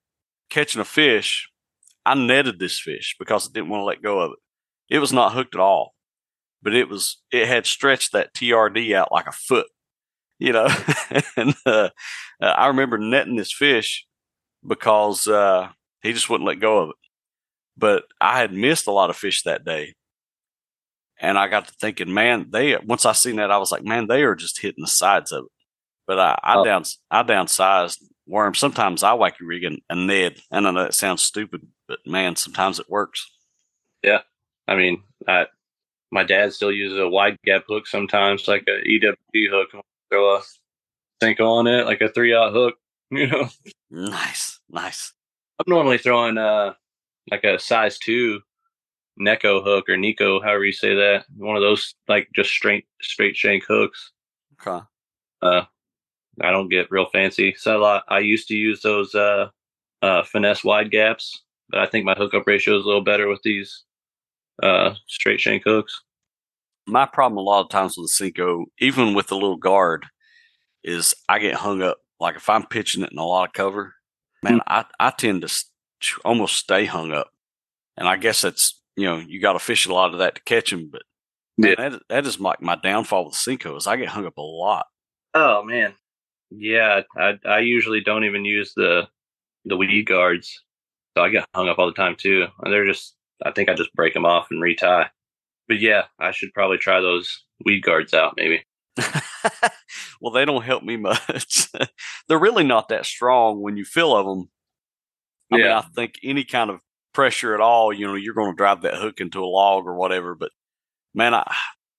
catching 0.50 0.82
a 0.82 0.86
fish. 0.86 1.50
I 2.06 2.16
netted 2.16 2.60
this 2.60 2.80
fish 2.80 3.16
because 3.20 3.48
I 3.48 3.54
didn't 3.54 3.70
want 3.70 3.82
to 3.82 3.86
let 3.86 4.02
go 4.02 4.20
of 4.20 4.32
it. 4.32 4.96
It 4.96 5.00
was 5.00 5.14
not 5.14 5.34
hooked 5.34 5.56
at 5.56 5.62
all, 5.62 5.94
but 6.62 6.74
it 6.74 6.90
was 6.90 7.22
it 7.32 7.48
had 7.48 7.66
stretched 7.66 8.14
that 8.14 8.34
TRD 8.34 8.94
out 8.94 9.12
like 9.12 9.28
a 9.28 9.32
foot 9.32 9.68
you 10.40 10.54
know. 10.54 10.68
and 11.38 11.56
uh, 11.66 11.90
I 12.42 12.68
remember 12.68 12.98
netting 12.98 13.36
this 13.36 13.54
fish 13.54 14.06
because 14.68 15.28
uh, 15.28 15.70
he 16.02 16.14
just 16.14 16.30
wouldn't 16.30 16.48
let 16.48 16.60
go 16.60 16.80
of 16.80 16.90
it. 16.90 16.96
But 17.78 18.06
I 18.20 18.40
had 18.40 18.54
missed 18.54 18.88
a 18.88 18.92
lot 18.92 19.10
of 19.10 19.18
fish 19.18 19.44
that 19.44 19.66
day. 19.66 19.94
And 21.20 21.38
I 21.38 21.48
got 21.48 21.68
to 21.68 21.74
thinking, 21.74 22.14
man, 22.14 22.48
they 22.52 22.78
once 22.78 23.06
I 23.06 23.14
seen 23.14 23.38
that, 23.38 23.52
I 23.52 23.58
was 23.58 23.72
like, 23.72 23.84
man, 23.84 24.08
they 24.08 24.24
are 24.24 24.36
just 24.36 24.62
hitting 24.62 24.84
the 24.84 24.88
sides 24.88 25.32
of 25.32 25.46
it. 25.46 25.52
But 26.06 26.20
I, 26.20 26.40
I 26.44 26.56
oh. 26.58 26.64
down 26.64 26.84
I 27.10 27.24
downsized 27.24 28.04
worms. 28.28 28.60
Sometimes 28.60 29.04
I 29.04 29.12
wacky 29.12 29.42
rig 29.42 29.64
and, 29.64 29.82
and 29.90 30.08
Ned. 30.08 30.38
And 30.52 30.68
I 30.68 30.72
know 30.72 30.84
that 30.84 30.94
sounds 30.94 31.24
stupid, 31.24 31.68
but 31.88 32.00
man, 32.06 32.36
sometimes 32.36 32.80
it 32.80 32.90
works. 32.90 33.30
Yeah. 34.04 34.20
I 34.68 34.76
mean, 34.76 35.02
I, 35.28 35.48
my 36.12 36.24
dad 36.24 36.54
still 36.54 36.72
uses 36.72 37.00
a 37.00 37.08
wide 37.08 37.38
gap 37.46 37.64
hook 37.68 37.88
sometimes, 37.88 38.48
like 38.48 38.66
a 38.68 38.88
EWG 38.88 39.50
hook 39.50 39.70
throw 40.10 40.36
a 40.36 40.42
Senko 41.22 41.48
on 41.48 41.68
it, 41.68 41.86
like 41.86 42.02
a 42.02 42.10
three 42.10 42.34
aught 42.34 42.54
hook, 42.54 42.76
you 43.12 43.28
know. 43.28 43.50
Nice, 43.90 44.60
nice. 44.70 45.14
I'm 45.60 45.66
normally 45.68 45.98
throwing 45.98 46.38
uh 46.38 46.74
like 47.32 47.44
a 47.44 47.60
size 47.60 47.98
two 47.98 48.42
Neko 49.20 49.64
hook 49.64 49.90
or 49.90 49.98
Nico, 49.98 50.40
however 50.42 50.66
you 50.66 50.72
say 50.72 50.94
that. 50.94 51.26
One 51.36 51.56
of 51.56 51.62
those 51.62 51.96
like 52.08 52.30
just 52.36 52.52
straight 52.52 52.86
straight 53.02 53.36
shank 53.36 53.64
hooks. 53.68 54.12
Okay. 54.62 54.84
Uh 55.42 55.64
I 56.42 56.52
don't 56.52 56.70
get 56.70 56.92
real 56.92 57.08
fancy. 57.12 57.56
So 57.58 57.84
I, 57.84 58.02
I 58.08 58.20
used 58.20 58.48
to 58.50 58.56
use 58.56 58.82
those 58.82 59.16
uh 59.16 59.50
uh 60.02 60.24
finesse 60.24 60.64
wide 60.64 60.92
gaps, 60.92 61.44
but 61.70 61.80
I 61.80 61.88
think 61.88 62.06
my 62.06 62.14
hookup 62.14 62.46
ratio 62.46 62.78
is 62.78 62.84
a 62.84 62.88
little 62.88 63.04
better 63.04 63.28
with 63.28 63.42
these 63.44 63.84
uh 64.62 64.94
straight 65.08 65.40
shank 65.40 65.64
hooks 65.64 66.02
my 66.88 67.06
problem 67.06 67.38
a 67.38 67.42
lot 67.42 67.62
of 67.62 67.70
times 67.70 67.98
with 67.98 68.10
the 68.18 68.32
Senko, 68.32 68.66
even 68.80 69.14
with 69.14 69.28
the 69.28 69.36
little 69.36 69.58
guard, 69.58 70.06
is 70.84 71.14
I 71.28 71.40
get 71.40 71.56
hung 71.56 71.82
up. 71.82 71.98
Like 72.20 72.36
if 72.36 72.50
I'm 72.50 72.66
pitching 72.66 73.04
it 73.04 73.12
in 73.12 73.20
a 73.20 73.26
lot 73.26 73.50
of 73.50 73.54
cover, 73.54 73.94
man, 74.42 74.60
mm-hmm. 74.60 74.62
I, 74.68 74.86
I 75.00 75.12
tend 75.12 75.42
to 75.42 75.64
almost 76.24 76.56
stay 76.56 76.86
hung 76.86 77.12
up. 77.12 77.32
And 77.96 78.08
I 78.08 78.18
guess 78.18 78.42
that's, 78.42 78.80
you 78.96 79.06
know, 79.06 79.18
you 79.18 79.42
got 79.42 79.54
to 79.54 79.60
fish 79.60 79.86
a 79.86 79.94
lot 79.94 80.14
of 80.14 80.20
that 80.20 80.36
to 80.36 80.42
catch 80.44 80.72
them. 80.72 80.90
But 80.92 81.04
yeah. 81.58 81.76
Man, 81.78 81.92
that, 81.94 82.02
that 82.10 82.26
is 82.26 82.40
like 82.40 82.62
my, 82.62 82.76
my 82.76 82.82
downfall 82.82 83.26
with 83.26 83.76
is 83.76 83.88
I 83.88 83.96
get 83.96 84.10
hung 84.10 84.26
up 84.26 84.38
a 84.38 84.42
lot. 84.42 84.88
Oh, 85.34 85.64
man. 85.64 85.94
Yeah. 86.50 87.02
I, 87.18 87.40
I 87.46 87.60
usually 87.60 88.02
don't 88.02 88.26
even 88.26 88.46
use 88.46 88.74
the, 88.76 89.08
the 89.66 89.78
weed 89.78 90.04
guards. 90.04 90.64
So 91.18 91.24
I 91.24 91.30
get 91.30 91.48
hung 91.56 91.68
up 91.68 91.80
all 91.80 91.88
the 91.88 91.94
time 91.94 92.16
too. 92.16 92.46
And 92.62 92.72
they're 92.72 92.86
just, 92.86 93.16
I 93.44 93.52
think 93.52 93.70
I 93.70 93.74
just 93.74 93.94
break 93.94 94.14
them 94.14 94.26
off 94.26 94.48
and 94.52 94.62
retie 94.62 95.10
but 95.68 95.80
yeah, 95.80 96.04
I 96.20 96.32
should 96.32 96.54
probably 96.54 96.78
try 96.78 97.02
those 97.02 97.44
weed 97.66 97.82
guards 97.82 98.14
out 98.14 98.36
maybe. 98.38 98.64
well, 100.22 100.32
they 100.34 100.46
don't 100.46 100.64
help 100.64 100.84
me 100.84 100.98
much. 100.98 101.68
They're 102.28 102.40
really 102.40 102.64
not 102.64 102.90
that 102.90 103.06
strong 103.06 103.62
when 103.62 103.78
you 103.78 103.86
feel 103.86 104.16
of 104.16 104.26
them. 104.26 104.50
I 105.52 105.58
yeah. 105.58 105.64
mean, 105.64 105.74
I 105.74 105.82
think 105.82 106.16
any 106.24 106.44
kind 106.44 106.70
of 106.70 106.80
pressure 107.14 107.54
at 107.54 107.62
all, 107.62 107.94
you 107.94 108.06
know, 108.06 108.16
you're 108.16 108.34
going 108.34 108.52
to 108.52 108.58
drive 108.58 108.82
that 108.82 108.96
hook 108.96 109.20
into 109.20 109.44
a 109.44 109.46
log 109.46 109.86
or 109.86 109.96
whatever. 109.96 110.36
But 110.36 110.52
man, 111.14 111.34
I, 111.34 111.52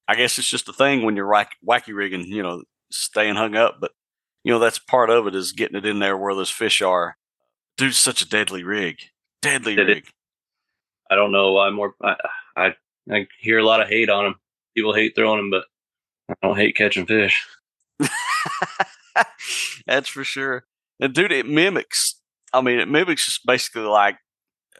I 0.06 0.14
guess 0.14 0.38
it's 0.38 0.48
just 0.48 0.68
a 0.68 0.72
thing 0.72 1.02
when 1.02 1.16
you're 1.16 1.30
wacky, 1.30 1.56
wacky 1.66 1.94
rigging, 1.94 2.24
you 2.24 2.42
know, 2.42 2.62
staying 2.90 3.34
hung 3.34 3.56
up. 3.56 3.78
But 3.80 3.92
you 4.44 4.52
know, 4.52 4.58
that's 4.58 4.78
part 4.78 5.10
of 5.10 5.26
it 5.26 5.34
is 5.34 5.52
getting 5.52 5.76
it 5.76 5.86
in 5.86 5.98
there 5.98 6.16
where 6.16 6.34
those 6.34 6.50
fish 6.50 6.80
are. 6.82 7.16
Dude, 7.76 7.94
such 7.94 8.22
a 8.22 8.28
deadly 8.28 8.64
rig, 8.64 8.96
deadly 9.42 9.74
Did 9.74 9.88
rig. 9.88 9.98
It, 9.98 10.12
I 11.10 11.14
don't 11.14 11.32
know 11.32 11.52
why 11.52 11.70
more. 11.70 11.94
I, 12.02 12.16
I 12.56 12.74
I 13.10 13.26
hear 13.38 13.58
a 13.58 13.64
lot 13.64 13.80
of 13.80 13.88
hate 13.88 14.10
on 14.10 14.24
them. 14.24 14.34
People 14.76 14.94
hate 14.94 15.14
throwing 15.14 15.38
them, 15.38 15.50
but 15.50 15.64
I 16.30 16.46
don't 16.46 16.56
hate 16.56 16.76
catching 16.76 17.06
fish. 17.06 17.46
That's 19.86 20.08
for 20.08 20.24
sure. 20.24 20.64
And 21.00 21.14
dude, 21.14 21.32
it 21.32 21.46
mimics. 21.46 22.17
I 22.52 22.60
mean, 22.60 22.78
it 22.78 22.88
mimics 22.88 23.26
just 23.26 23.46
basically 23.46 23.82
like, 23.82 24.16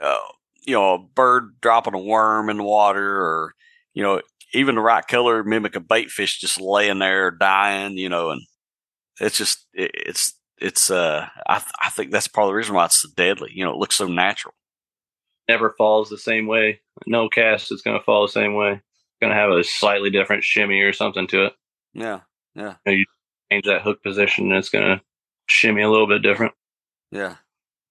uh, 0.01 0.19
you 0.67 0.75
know, 0.75 0.95
a 0.95 0.99
bird 0.99 1.57
dropping 1.61 1.95
a 1.95 1.99
worm 1.99 2.51
in 2.51 2.59
the 2.59 2.63
water, 2.63 3.21
or 3.21 3.55
you 3.95 4.03
know, 4.03 4.21
even 4.55 4.75
the 4.75 4.81
right 4.81 5.07
color 5.07 5.45
mimic 5.45 5.77
a 5.77 5.81
bait 5.81 6.11
fish 6.11 6.41
just 6.41 6.61
laying 6.61 6.99
there 6.99 7.31
dying. 7.31 7.97
You 7.97 8.09
know, 8.09 8.31
and 8.31 8.43
it's 9.21 9.39
just 9.39 9.67
it, 9.75 9.91
it's 9.95 10.35
it's 10.61 10.91
uh 10.91 11.29
I 11.49 11.63
I 11.83 11.91
think 11.91 12.11
that's 12.11 12.29
part 12.29 12.47
of 12.47 12.51
the 12.51 12.55
reason 12.55 12.75
why 12.75 12.87
it's 12.87 13.03
so 13.03 13.09
deadly. 13.17 13.51
You 13.55 13.65
know, 13.65 13.73
it 13.73 13.79
looks 13.79 13.97
so 13.97 14.07
natural 14.07 14.55
never 15.49 15.75
falls 15.79 16.11
the 16.11 16.19
same 16.19 16.47
way. 16.47 16.81
No 17.07 17.29
cast 17.29 17.73
is 17.73 17.83
going 17.83 17.99
to 17.99 18.05
fall 18.05 18.23
the 18.23 18.33
same 18.33 18.55
way. 18.55 18.73
It's 18.73 19.19
going 19.21 19.33
to 19.33 19.39
have 19.39 19.51
a 19.51 19.65
slightly 19.65 20.11
different 20.11 20.45
shimmy 20.45 20.81
or 20.81 20.93
something 20.93 21.27
to 21.29 21.47
it. 21.47 21.55
Yeah, 21.95 22.21
yeah. 22.55 22.75
You 22.87 23.05
change 23.51 23.65
that 23.65 23.83
hook 23.83 24.03
position, 24.03 24.47
and 24.47 24.59
it's 24.59 24.69
going 24.69 24.85
to 24.85 25.03
shimmy 25.47 25.83
a 25.83 25.91
little 25.91 26.07
bit 26.07 26.23
different. 26.23 26.53
Yeah, 27.11 27.37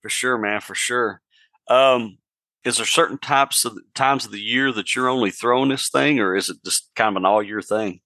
for 0.07 0.11
sure, 0.11 0.37
man, 0.37 0.61
for 0.61 0.73
sure. 0.73 1.21
Um, 1.67 2.17
is 2.63 2.77
there 2.77 2.85
certain 2.85 3.17
types 3.17 3.65
of 3.65 3.77
times 3.93 4.25
of 4.25 4.31
the 4.31 4.39
year 4.39 4.71
that 4.71 4.95
you're 4.95 5.09
only 5.09 5.31
throwing 5.31 5.67
this 5.67 5.89
thing, 5.89 6.21
or 6.21 6.33
is 6.33 6.49
it 6.49 6.63
just 6.63 6.89
kind 6.95 7.09
of 7.09 7.17
an 7.17 7.25
all 7.25 7.43
year 7.43 7.61
thing? 7.61 7.99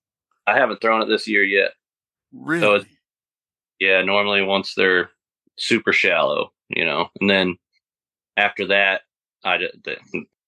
I 0.48 0.58
haven't 0.58 0.82
thrown 0.82 1.04
it 1.04 1.06
this 1.06 1.28
year 1.28 1.44
yet. 1.44 1.74
Really? 2.34 2.62
So 2.62 2.74
it's, 2.74 2.86
yeah, 3.80 4.02
normally 4.02 4.42
once 4.42 4.74
they're 4.74 5.12
super 5.60 5.94
shallow, 5.94 6.52
you 6.70 6.86
know, 6.86 7.10
and 7.20 7.30
then 7.30 7.58
after 8.36 8.66
that, 8.70 9.02
I 9.44 9.60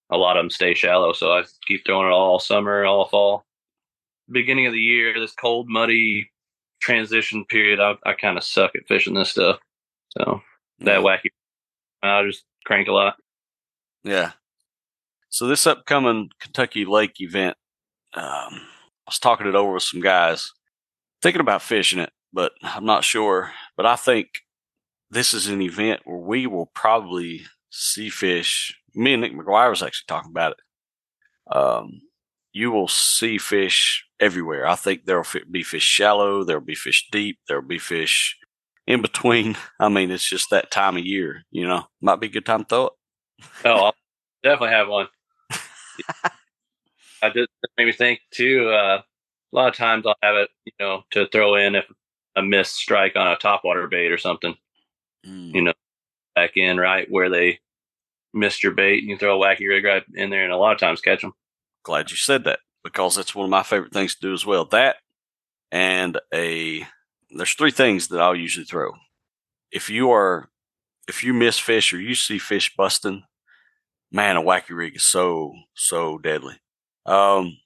a 0.10 0.18
lot 0.18 0.36
of 0.36 0.44
them 0.44 0.50
stay 0.50 0.74
shallow, 0.74 1.14
so 1.14 1.34
I 1.34 1.44
keep 1.68 1.86
throwing 1.86 2.08
it 2.08 2.12
all 2.12 2.40
summer, 2.40 2.84
all 2.84 3.08
fall. 3.10 3.46
Beginning 4.32 4.66
of 4.66 4.74
the 4.74 4.80
year, 4.80 5.20
this 5.20 5.34
cold, 5.34 5.68
muddy 5.70 6.32
transition 6.82 7.46
period, 7.46 7.80
I, 7.80 7.94
I 8.08 8.14
kind 8.14 8.40
of 8.40 8.44
suck 8.44 8.72
at 8.76 8.88
fishing 8.88 9.14
this 9.14 9.30
stuff. 9.30 9.60
So 10.18 10.42
that 10.80 11.02
wacky, 11.02 11.30
I 12.10 12.24
just 12.26 12.44
crank 12.66 12.88
a 12.88 12.92
lot. 12.92 13.16
Yeah. 14.04 14.32
So 15.30 15.48
this 15.48 15.66
upcoming 15.66 16.30
Kentucky 16.40 16.86
Lake 16.86 17.20
event, 17.20 17.58
um, 18.14 18.24
I 18.24 19.08
was 19.08 19.20
talking 19.20 19.48
it 19.48 19.56
over 19.56 19.74
with 19.74 19.84
some 19.84 20.02
guys, 20.02 20.52
thinking 21.22 21.42
about 21.42 21.62
fishing 21.62 22.00
it, 22.00 22.12
but 22.32 22.52
I'm 22.62 22.86
not 22.86 23.04
sure. 23.04 23.52
But 23.76 23.86
I 23.86 23.96
think 23.96 24.28
this 25.10 25.34
is 25.34 25.48
an 25.48 25.62
event 25.62 26.02
where 26.06 26.18
we 26.18 26.46
will 26.46 26.68
probably 26.76 27.46
see 27.72 28.10
fish. 28.10 28.78
Me 28.94 29.14
and 29.14 29.22
Nick 29.22 29.34
McGuire 29.34 29.70
was 29.70 29.82
actually 29.82 30.06
talking 30.08 30.32
about 30.32 30.52
it. 30.54 31.56
Um, 31.56 32.02
you 32.52 32.72
will 32.72 32.88
see 32.88 33.38
fish 33.38 34.06
everywhere. 34.20 34.68
I 34.68 34.76
think 34.76 35.06
there'll 35.06 35.26
be 35.50 35.64
fish 35.64 35.84
shallow, 35.84 36.44
there'll 36.44 36.62
be 36.62 36.76
fish 36.76 37.08
deep, 37.12 37.40
there'll 37.48 37.64
be 37.64 37.80
fish 37.80 38.38
in 38.88 39.02
between. 39.02 39.56
I 39.80 39.90
mean, 39.90 40.12
it's 40.12 40.28
just 40.28 40.50
that 40.50 40.72
time 40.72 40.98
of 40.98 41.06
year, 41.06 41.44
you 41.52 41.68
know. 41.68 41.86
Might 42.02 42.20
be 42.20 42.28
a 42.28 42.32
good 42.32 42.46
time 42.46 42.64
to 42.64 42.66
throw 42.66 42.86
it. 42.88 42.94
Oh, 43.66 43.86
I'll 43.86 43.96
definitely 44.44 44.76
have 44.76 44.88
one. 44.88 45.08
I 47.22 47.30
just 47.30 47.50
made 47.78 47.86
me 47.86 47.92
think 47.94 48.20
too. 48.32 48.70
Uh, 48.70 49.02
a 49.02 49.56
lot 49.56 49.70
of 49.70 49.76
times 49.76 50.06
I'll 50.06 50.16
have 50.22 50.36
it, 50.36 50.50
you 50.66 50.74
know, 50.80 51.04
to 51.12 51.28
throw 51.28 51.56
in 51.56 51.76
if 51.76 51.86
a 52.36 52.42
missed 52.42 52.76
strike 52.76 53.16
on 53.16 53.28
a 53.28 53.38
topwater 53.38 53.90
bait 53.90 54.12
or 54.12 54.18
something. 54.18 54.56
Mm. 55.26 55.54
You 55.54 55.62
know, 55.62 55.74
back 56.36 56.58
in 56.58 56.78
right 56.78 57.10
where 57.10 57.30
they 57.30 57.60
missed 58.34 58.64
your 58.64 58.74
bait, 58.74 59.00
and 59.00 59.10
you 59.10 59.18
throw 59.18 59.42
a 59.42 59.46
wacky 59.46 59.70
rig 59.70 59.86
right 59.86 60.04
in 60.16 60.30
there, 60.30 60.44
and 60.44 60.52
a 60.52 60.58
lot 60.58 60.74
of 60.74 60.80
times 60.80 61.02
catch 61.02 61.22
them. 61.22 61.34
Glad 61.84 62.12
you 62.12 62.18
said 62.18 62.44
that 62.46 62.60
because 62.84 63.16
that's 63.16 63.36
one 63.36 63.46
of 63.46 63.52
my 63.52 63.64
favorite 63.64 63.94
things 63.94 64.16
to 64.16 64.22
do 64.22 64.34
as 64.34 64.46
well. 64.46 64.66
That 64.66 64.98
and 65.72 66.20
a 66.34 66.86
there's 67.36 67.54
three 67.54 67.72
things 67.72 68.08
that 68.10 68.22
I'll 68.22 68.36
usually 68.36 68.66
throw. 68.66 68.94
If 69.72 69.90
you 69.90 70.12
are 70.12 70.50
if 71.08 71.24
you 71.24 71.34
miss 71.34 71.60
fish 71.60 71.94
or 71.94 72.00
you 72.00 72.16
see 72.16 72.38
fish 72.38 72.76
busting, 72.76 73.24
man, 74.12 74.38
a 74.38 74.42
wacky 74.42 74.76
rig 74.76 74.96
is 74.96 75.04
so 75.04 75.54
so 75.74 76.18
deadly. 76.18 76.56
Um, 77.06 77.58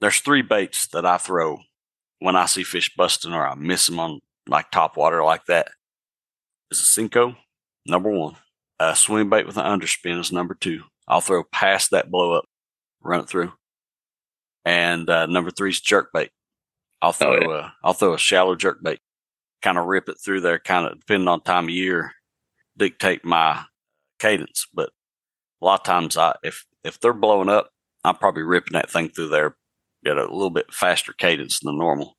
there's 0.00 0.20
three 0.20 0.42
baits 0.42 0.86
that 0.88 1.06
I 1.06 1.16
throw 1.16 1.58
when 2.20 2.36
I 2.36 2.46
see 2.46 2.62
fish 2.62 2.94
busting 2.94 3.32
or 3.32 3.46
I 3.46 3.54
miss 3.54 3.86
them 3.86 3.98
on 3.98 4.20
like 4.46 4.70
top 4.70 4.96
water 4.96 5.24
like 5.24 5.46
that. 5.46 5.68
Is 6.70 6.80
a 6.80 7.00
Senko, 7.00 7.36
number 7.86 8.10
one. 8.10 8.36
A 8.78 8.94
swim 8.94 9.30
bait 9.30 9.46
with 9.46 9.56
an 9.56 9.64
underspin 9.64 10.20
is 10.20 10.32
number 10.32 10.54
two. 10.54 10.82
I'll 11.08 11.20
throw 11.20 11.44
past 11.44 11.92
that 11.92 12.10
blow 12.10 12.32
up, 12.32 12.44
run 13.02 13.20
it 13.20 13.28
through. 13.28 13.52
And 14.64 15.08
uh, 15.08 15.26
number 15.26 15.50
three 15.50 15.70
is 15.70 15.80
jerk 15.80 16.10
bait. 16.12 16.30
I'll 17.02 17.12
throw 17.12 17.36
oh, 17.36 17.52
yeah. 17.52 17.58
a 17.58 17.72
I'll 17.84 17.92
throw 17.92 18.14
a 18.14 18.18
shallow 18.18 18.54
jerk 18.54 18.82
bait, 18.82 19.00
kind 19.62 19.78
of 19.78 19.86
rip 19.86 20.08
it 20.08 20.18
through 20.24 20.40
there, 20.40 20.58
kind 20.58 20.86
of 20.86 21.00
depending 21.00 21.28
on 21.28 21.42
time 21.42 21.64
of 21.64 21.70
year, 21.70 22.12
dictate 22.76 23.24
my 23.24 23.64
cadence. 24.18 24.66
But 24.72 24.90
a 25.60 25.64
lot 25.64 25.80
of 25.80 25.84
times, 25.84 26.16
I 26.16 26.34
if 26.42 26.64
if 26.84 27.00
they're 27.00 27.12
blowing 27.12 27.48
up, 27.48 27.70
I'm 28.04 28.16
probably 28.16 28.42
ripping 28.42 28.74
that 28.74 28.90
thing 28.90 29.08
through 29.08 29.28
there 29.28 29.56
at 30.06 30.16
a 30.16 30.22
little 30.22 30.50
bit 30.50 30.72
faster 30.72 31.12
cadence 31.12 31.60
than 31.60 31.78
normal. 31.78 32.16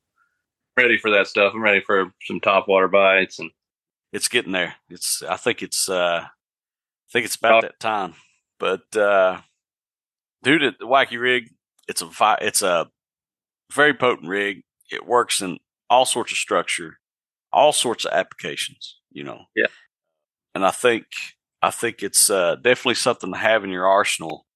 Ready 0.76 0.98
for 0.98 1.10
that 1.10 1.26
stuff. 1.26 1.52
I'm 1.54 1.62
ready 1.62 1.80
for 1.80 2.12
some 2.24 2.40
top 2.40 2.68
water 2.68 2.88
bites 2.88 3.38
and 3.38 3.50
it's 4.12 4.28
getting 4.28 4.52
there. 4.52 4.74
It's 4.88 5.22
I 5.22 5.36
think 5.36 5.62
it's 5.62 5.88
uh 5.88 6.24
I 6.24 7.10
think 7.12 7.24
it's 7.24 7.36
about 7.36 7.62
that 7.62 7.80
time. 7.80 8.14
But 8.58 8.94
uh 8.96 9.40
dude 10.42 10.62
at 10.62 10.78
the 10.78 10.86
wacky 10.86 11.20
rig, 11.20 11.50
it's 11.88 12.02
a 12.02 12.10
it's 12.40 12.62
a 12.62 12.90
very 13.72 13.94
potent 13.94 14.28
rig. 14.28 14.62
It 14.90 15.06
works 15.06 15.40
in 15.40 15.58
all 15.90 16.04
sorts 16.04 16.32
of 16.32 16.38
structure, 16.38 16.98
all 17.52 17.72
sorts 17.72 18.04
of 18.04 18.12
applications, 18.12 19.00
you 19.10 19.24
know. 19.24 19.42
Yeah. 19.54 19.66
And 20.54 20.64
I 20.64 20.70
think 20.70 21.06
I 21.62 21.70
think 21.70 22.02
it's 22.02 22.30
uh, 22.30 22.56
definitely 22.56 22.94
something 22.94 23.32
to 23.32 23.38
have 23.38 23.64
in 23.64 23.70
your 23.70 23.86
arsenal. 23.86 24.46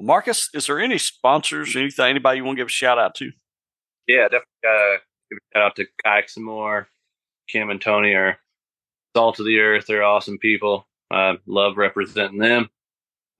Marcas, 0.00 0.48
is 0.54 0.66
there 0.66 0.80
any 0.80 0.98
sponsors, 0.98 1.76
anything, 1.76 2.06
anybody 2.06 2.38
you 2.38 2.44
want 2.44 2.56
to 2.56 2.60
give 2.60 2.66
a 2.66 2.70
shout 2.70 2.98
out 2.98 3.14
to? 3.16 3.30
Yeah, 4.06 4.24
definitely. 4.24 4.44
Uh, 4.66 4.98
give 5.30 5.38
a 5.38 5.58
shout 5.58 5.66
out 5.66 5.76
to 5.76 5.86
Kayak 6.04 6.28
some 6.28 6.44
more. 6.44 6.88
Kim 7.48 7.70
and 7.70 7.80
Tony 7.80 8.14
are 8.14 8.38
salt 9.16 9.38
of 9.38 9.46
the 9.46 9.58
earth. 9.58 9.86
They're 9.86 10.02
awesome 10.02 10.38
people. 10.38 10.86
I 11.10 11.36
love 11.46 11.76
representing 11.76 12.38
them. 12.38 12.68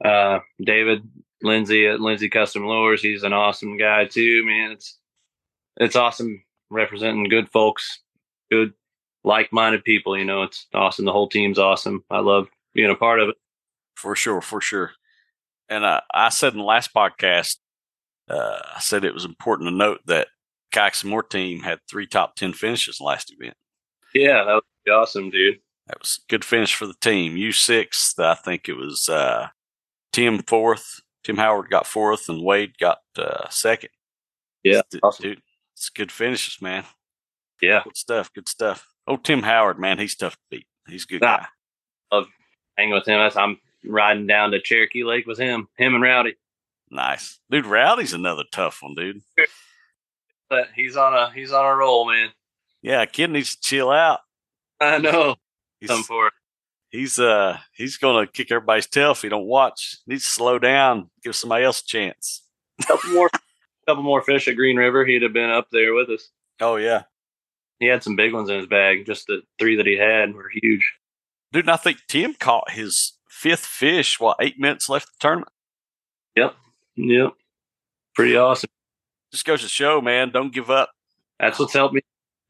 Uh, 0.05 0.41
David 0.63 1.09
Lindsay 1.43 1.87
at 1.87 2.01
Lindsay 2.01 2.29
Custom 2.29 2.67
Lures, 2.67 3.03
he's 3.03 3.23
an 3.23 3.33
awesome 3.33 3.77
guy 3.77 4.05
too, 4.05 4.45
man. 4.45 4.73
It's 4.73 4.99
it's 5.77 5.97
awesome 5.97 6.43
representing 6.71 7.29
good 7.29 7.51
folks, 7.51 8.01
good 8.51 8.73
like-minded 9.25 9.85
people. 9.85 10.17
You 10.17 10.25
know, 10.25 10.43
it's 10.43 10.67
awesome. 10.75 11.05
The 11.05 11.13
whole 11.13 11.29
team's 11.29 11.59
awesome. 11.59 12.05
I 12.11 12.21
love 12.21 12.49
being 12.75 12.91
a 12.91 12.95
part 12.95 13.21
of 13.21 13.29
it. 13.29 13.37
For 13.97 14.17
sure, 14.17 14.41
for 14.41 14.61
sure. 14.61 14.93
And 15.69 15.85
uh, 15.85 16.01
I 16.13 16.29
said 16.31 16.53
in 16.53 16.59
the 16.59 16.65
last 16.65 16.93
podcast, 16.95 17.57
uh, 18.29 18.59
I 18.77 18.81
said 18.81 19.05
it 19.05 19.15
was 19.15 19.25
important 19.25 19.69
to 19.69 19.75
note 19.75 20.01
that 20.07 20.29
Some 20.93 21.11
More 21.11 21.23
team 21.23 21.61
had 21.61 21.79
three 21.89 22.07
top 22.07 22.37
ten 22.37 22.53
finishes 22.53 23.01
last 23.01 23.33
event. 23.33 23.57
Yeah, 24.15 24.45
that 24.45 24.55
was 24.55 24.63
awesome, 24.91 25.31
dude. 25.31 25.61
That 25.87 25.99
was 25.99 26.21
a 26.23 26.31
good 26.31 26.45
finish 26.45 26.75
for 26.75 26.87
the 26.87 26.95
team. 27.01 27.37
You 27.37 27.53
sixth, 27.53 28.19
I 28.19 28.35
think 28.35 28.69
it 28.69 28.77
was 28.77 29.09
uh, 29.09 29.49
Tim 30.13 30.43
fourth. 30.43 31.01
Tim 31.25 31.37
Howard 31.37 31.71
got 31.71 31.87
fourth, 31.87 32.29
and 32.29 32.43
Wade 32.43 32.77
got 32.79 32.99
uh, 33.17 33.49
second. 33.49 33.91
Yeah, 34.63 34.83
awesome. 35.03 35.23
dude, 35.23 35.43
it's 35.83 35.91
good 35.91 36.13
finishes, 36.13 36.63
man. 36.63 36.85
Yeah, 37.61 37.81
good 37.83 37.97
stuff. 37.97 38.33
Good 38.33 38.49
stuff. 38.49 38.87
Oh, 39.09 39.17
Tim 39.17 39.43
Howard, 39.43 39.81
man, 39.81 39.99
he's 39.99 40.15
tough 40.15 40.35
to 40.35 40.41
beat. 40.49 40.67
He's 40.87 41.03
a 41.03 41.07
good 41.09 41.23
nah, 41.23 41.39
guy. 41.39 41.47
Love 42.13 42.27
hanging 42.79 42.95
with 42.95 43.07
him. 43.07 43.19
I'm 43.35 43.59
riding 43.85 44.29
down 44.29 44.53
to 44.53 44.61
Cherokee 44.61 45.03
Lake 45.03 45.27
with 45.27 45.39
him. 45.39 45.67
Him 45.77 45.97
and 45.97 46.05
Rowdy. 46.05 46.37
Nice, 46.89 47.41
dude. 47.51 47.67
Rowdy's 47.67 48.13
another 48.13 48.45
tough 48.53 48.79
one, 48.81 48.95
dude. 48.95 49.23
But 50.49 50.69
he's 50.77 50.99
on 50.99 51.15
a 51.15 51.33
he's 51.33 51.51
on 51.51 51.65
a 51.65 51.75
roll, 51.75 52.07
man. 52.13 52.29
Yeah, 52.83 53.07
kid 53.07 53.31
needs 53.31 53.57
to 53.57 53.61
chill 53.63 53.91
out. 53.91 54.21
I 54.79 54.99
know. 54.99 55.37
He's, 55.81 55.89
Come 55.89 56.03
for 56.03 56.27
it. 56.27 56.35
He's 56.91 57.19
uh 57.19 57.57
he's 57.73 57.97
gonna 57.97 58.27
kick 58.27 58.53
everybody's 58.53 58.87
tail 58.87 59.13
if 59.13 59.23
he 59.23 59.31
don't 59.31 59.47
watch. 59.47 59.97
He 60.05 60.13
needs 60.13 60.25
to 60.25 60.31
slow 60.31 60.59
down, 60.59 61.09
give 61.25 61.35
somebody 61.35 61.65
else 61.65 61.81
a 61.81 61.87
chance. 61.87 62.43
couple 62.87 63.13
more 63.13 63.31
couple 63.87 64.03
more 64.03 64.23
fish 64.23 64.49
at 64.49 64.57
Green 64.57 64.77
River, 64.77 65.05
he'd 65.05 65.23
have 65.23 65.33
been 65.33 65.51
up 65.51 65.69
there 65.71 65.95
with 65.95 66.09
us. 66.11 66.31
Oh 66.61 66.77
yeah. 66.77 67.03
He 67.79 67.87
had 67.87 68.03
some 68.03 68.17
big 68.17 68.33
ones 68.33 68.49
in 68.49 68.59
his 68.59 68.67
bag. 68.67 69.07
Just 69.07 69.27
the 69.27 69.43
three 69.59 69.77
that 69.77 69.87
he 69.87 69.97
had 69.97 70.35
were 70.35 70.51
huge. 70.63 70.95
Dude, 71.53 71.69
I 71.69 71.77
think 71.77 71.99
Tim 72.09 72.35
caught 72.35 72.71
his 72.71 73.15
fifth 73.29 73.67
fish 73.67 74.21
while 74.21 74.37
eight 74.41 74.59
minutes 74.59 74.89
left 74.89 75.07
the 75.07 75.13
tournament. 75.19 75.53
Yep. 76.37 76.55
Yep. 76.97 77.33
Pretty 78.15 78.37
awesome. 78.37 78.71
Just 79.33 79.45
goes 79.45 79.63
to 79.63 79.69
show, 79.69 80.01
man, 80.01 80.31
don't 80.31 80.53
give 80.53 80.71
up. 80.71 80.91
That's 81.41 81.59
what's 81.59 81.73
helped 81.73 81.95
me 81.95 82.03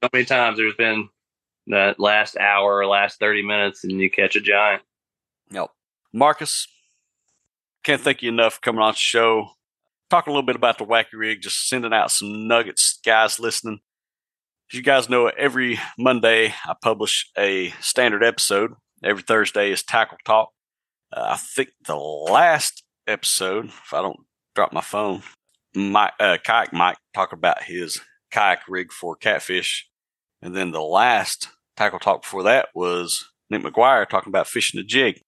so 0.03 0.11
many 0.13 0.25
times. 0.25 0.59
There's 0.59 0.75
been 0.75 1.09
that 1.69 1.99
last 1.99 2.37
hour 2.37 2.77
or 2.77 2.87
last 2.87 3.19
30 3.21 3.43
minutes 3.43 3.85
and 3.85 3.93
you 3.93 4.11
catch 4.11 4.37
a 4.37 4.41
giant. 4.41 4.83
Yep. 5.51 5.71
Marcas, 6.13 6.67
can't 7.83 8.01
thank 8.01 8.23
you 8.23 8.29
enough 8.29 8.55
for 8.55 8.61
coming 8.61 8.83
on 8.83 8.93
the 8.93 8.99
show. 8.99 9.51
Talk 10.13 10.27
a 10.27 10.31
little 10.31 10.43
bit 10.43 10.57
about 10.57 10.77
the 10.77 10.85
wacky 10.85 11.15
rig, 11.15 11.41
just 11.41 11.67
sending 11.71 11.95
out 11.95 12.11
some 12.11 12.47
nuggets, 12.47 13.01
guys 13.03 13.41
listening. 13.41 13.81
As 14.71 14.77
you 14.77 14.83
guys 14.83 15.09
know, 15.09 15.29
every 15.29 15.81
Monday 15.99 16.53
I 16.67 16.75
publish 16.83 17.31
a 17.39 17.71
standard 17.81 18.23
episode. 18.23 18.75
Every 19.03 19.23
Thursday 19.23 19.73
is 19.73 19.83
Tackle 19.83 20.19
Talk. 20.27 20.51
Uh, 21.11 21.29
I 21.31 21.37
think 21.39 21.71
the 21.87 21.97
last 21.97 22.85
episode, 23.07 23.69
if 23.69 23.95
I 23.95 24.03
don't 24.03 24.19
drop 24.55 24.75
my 24.75 24.83
phone, 24.83 25.23
Mike, 25.75 26.13
uh, 26.21 26.37
Kayak 26.45 26.75
Mike 26.75 26.99
talked 27.15 27.33
about 27.33 27.63
his 27.63 27.99
kayak 28.31 28.69
rig 28.69 28.93
for 28.93 29.17
catfish 29.17 29.89
and 30.43 30.55
then 30.55 30.73
the 30.73 30.83
last 30.83 31.49
tackle 31.75 31.99
talk 31.99 32.21
before 32.21 32.43
that 32.43 32.69
was 32.75 33.31
Nick 33.49 33.63
McGuire 33.63 34.07
talking 34.07 34.31
about 34.31 34.47
fishing 34.47 34.79
a 34.79 34.85
jig. 34.85 35.15
The 35.15 35.23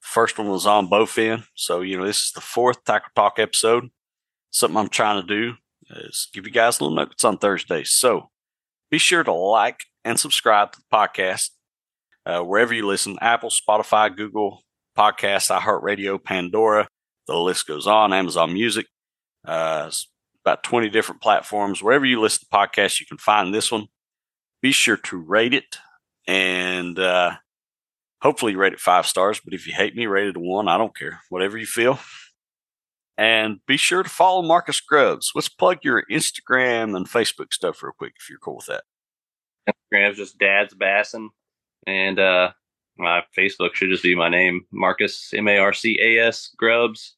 first 0.00 0.38
one 0.38 0.48
was 0.48 0.66
on 0.66 0.88
bowfin. 0.88 1.44
So, 1.54 1.82
you 1.82 1.98
know, 1.98 2.06
this 2.06 2.24
is 2.24 2.32
the 2.32 2.40
fourth 2.40 2.84
tackle 2.84 3.10
talk 3.14 3.38
episode. 3.38 3.90
Something 4.54 4.78
I'm 4.78 4.88
trying 4.88 5.20
to 5.20 5.26
do 5.26 5.54
is 5.90 6.28
give 6.32 6.46
you 6.46 6.52
guys 6.52 6.80
a 6.80 6.84
little 6.84 6.96
nuggets 6.96 7.24
on 7.24 7.38
Thursdays. 7.38 7.90
So 7.90 8.30
be 8.90 8.98
sure 8.98 9.24
to 9.24 9.32
like 9.34 9.80
and 10.04 10.18
subscribe 10.20 10.72
to 10.72 10.80
the 10.80 10.96
podcast. 10.96 11.50
uh, 12.26 12.42
wherever 12.42 12.74
you 12.74 12.86
listen 12.86 13.18
Apple, 13.20 13.50
Spotify, 13.50 14.14
Google 14.16 14.62
Podcasts, 14.96 15.50
iHeartRadio, 15.56 16.22
Pandora. 16.22 16.88
The 17.26 17.36
list 17.36 17.66
goes 17.66 17.86
on, 17.88 18.12
Amazon 18.12 18.52
Music. 18.54 18.86
Uh, 19.46 19.90
about 20.44 20.62
20 20.62 20.90
different 20.90 21.22
platforms. 21.22 21.82
Wherever 21.82 22.06
you 22.06 22.20
listen 22.20 22.40
to 22.48 22.56
podcasts, 22.56 23.00
you 23.00 23.06
can 23.06 23.18
find 23.18 23.54
this 23.54 23.72
one. 23.72 23.86
Be 24.62 24.72
sure 24.72 24.96
to 24.98 25.18
rate 25.18 25.54
it 25.54 25.78
and 26.28 26.98
uh, 26.98 27.32
hopefully 28.22 28.56
rate 28.56 28.74
it 28.74 28.80
five 28.80 29.06
stars. 29.06 29.40
But 29.44 29.54
if 29.54 29.66
you 29.66 29.74
hate 29.74 29.96
me, 29.96 30.06
rate 30.06 30.28
it 30.28 30.36
one. 30.38 30.68
I 30.68 30.78
don't 30.78 30.96
care. 30.96 31.20
Whatever 31.30 31.58
you 31.58 31.66
feel. 31.66 31.98
And 33.16 33.60
be 33.66 33.76
sure 33.76 34.02
to 34.02 34.08
follow 34.08 34.42
Marcas 34.42 34.80
Grubbs. 34.80 35.32
Let's 35.34 35.48
plug 35.48 35.78
your 35.82 36.04
Instagram 36.10 36.96
and 36.96 37.08
Facebook 37.08 37.52
stuff 37.52 37.82
real 37.82 37.92
quick 37.92 38.14
if 38.18 38.28
you're 38.28 38.38
cool 38.38 38.56
with 38.56 38.66
that. 38.66 38.84
Instagram's 39.68 40.16
just 40.16 40.38
Dad's 40.38 40.74
Bassin. 40.74 41.30
And 41.86 42.18
uh, 42.18 42.52
my 42.98 43.22
Facebook 43.36 43.74
should 43.74 43.90
just 43.90 44.02
be 44.02 44.14
my 44.14 44.28
name, 44.28 44.66
Marcas 44.72 45.32
M 45.36 45.48
A 45.48 45.58
R 45.58 45.72
C 45.72 45.98
A 46.00 46.26
S 46.26 46.50
Grubbs. 46.56 47.16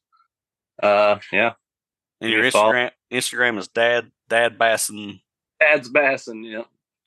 Uh, 0.81 1.17
yeah. 1.31 1.53
And 2.21 2.31
your 2.31 2.43
Instagram 2.43 2.91
Instagram 3.11 3.57
is 3.57 3.67
Dad 3.67 4.11
Dad 4.29 4.57
Bassin. 4.57 5.19
Dad's 5.59 5.89
Bassin. 5.89 6.43
Yeah. 6.43 6.63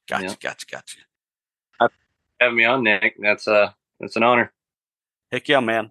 Gotcha. 0.09 0.25
Yeah. 0.25 0.35
Gotcha. 0.41 0.67
Gotcha. 0.67 0.97
Having 2.41 2.57
me 2.57 2.65
on, 2.65 2.83
Nick. 2.83 3.17
That's 3.21 3.47
uh, 3.47 3.71
that's 4.01 4.17
an 4.17 4.23
honor. 4.23 4.53
Heck 5.31 5.47
yeah, 5.49 5.61
man. 5.61 5.91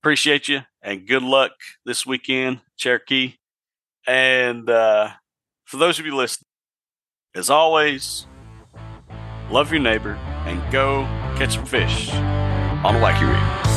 Appreciate 0.00 0.48
you 0.48 0.62
and 0.82 1.06
good 1.06 1.22
luck 1.22 1.52
this 1.84 2.06
weekend, 2.06 2.60
Cherokee. 2.76 3.34
And 4.06 4.68
uh, 4.68 5.10
for 5.64 5.76
those 5.76 5.98
of 5.98 6.06
you 6.06 6.16
listening, 6.16 6.46
as 7.34 7.50
always, 7.50 8.26
love 9.50 9.70
your 9.70 9.80
neighbor 9.80 10.14
and 10.46 10.72
go 10.72 11.04
catch 11.36 11.54
some 11.54 11.66
fish 11.66 12.10
on 12.12 12.96
a 12.96 12.98
wacky 12.98 13.28
rig. 13.30 13.69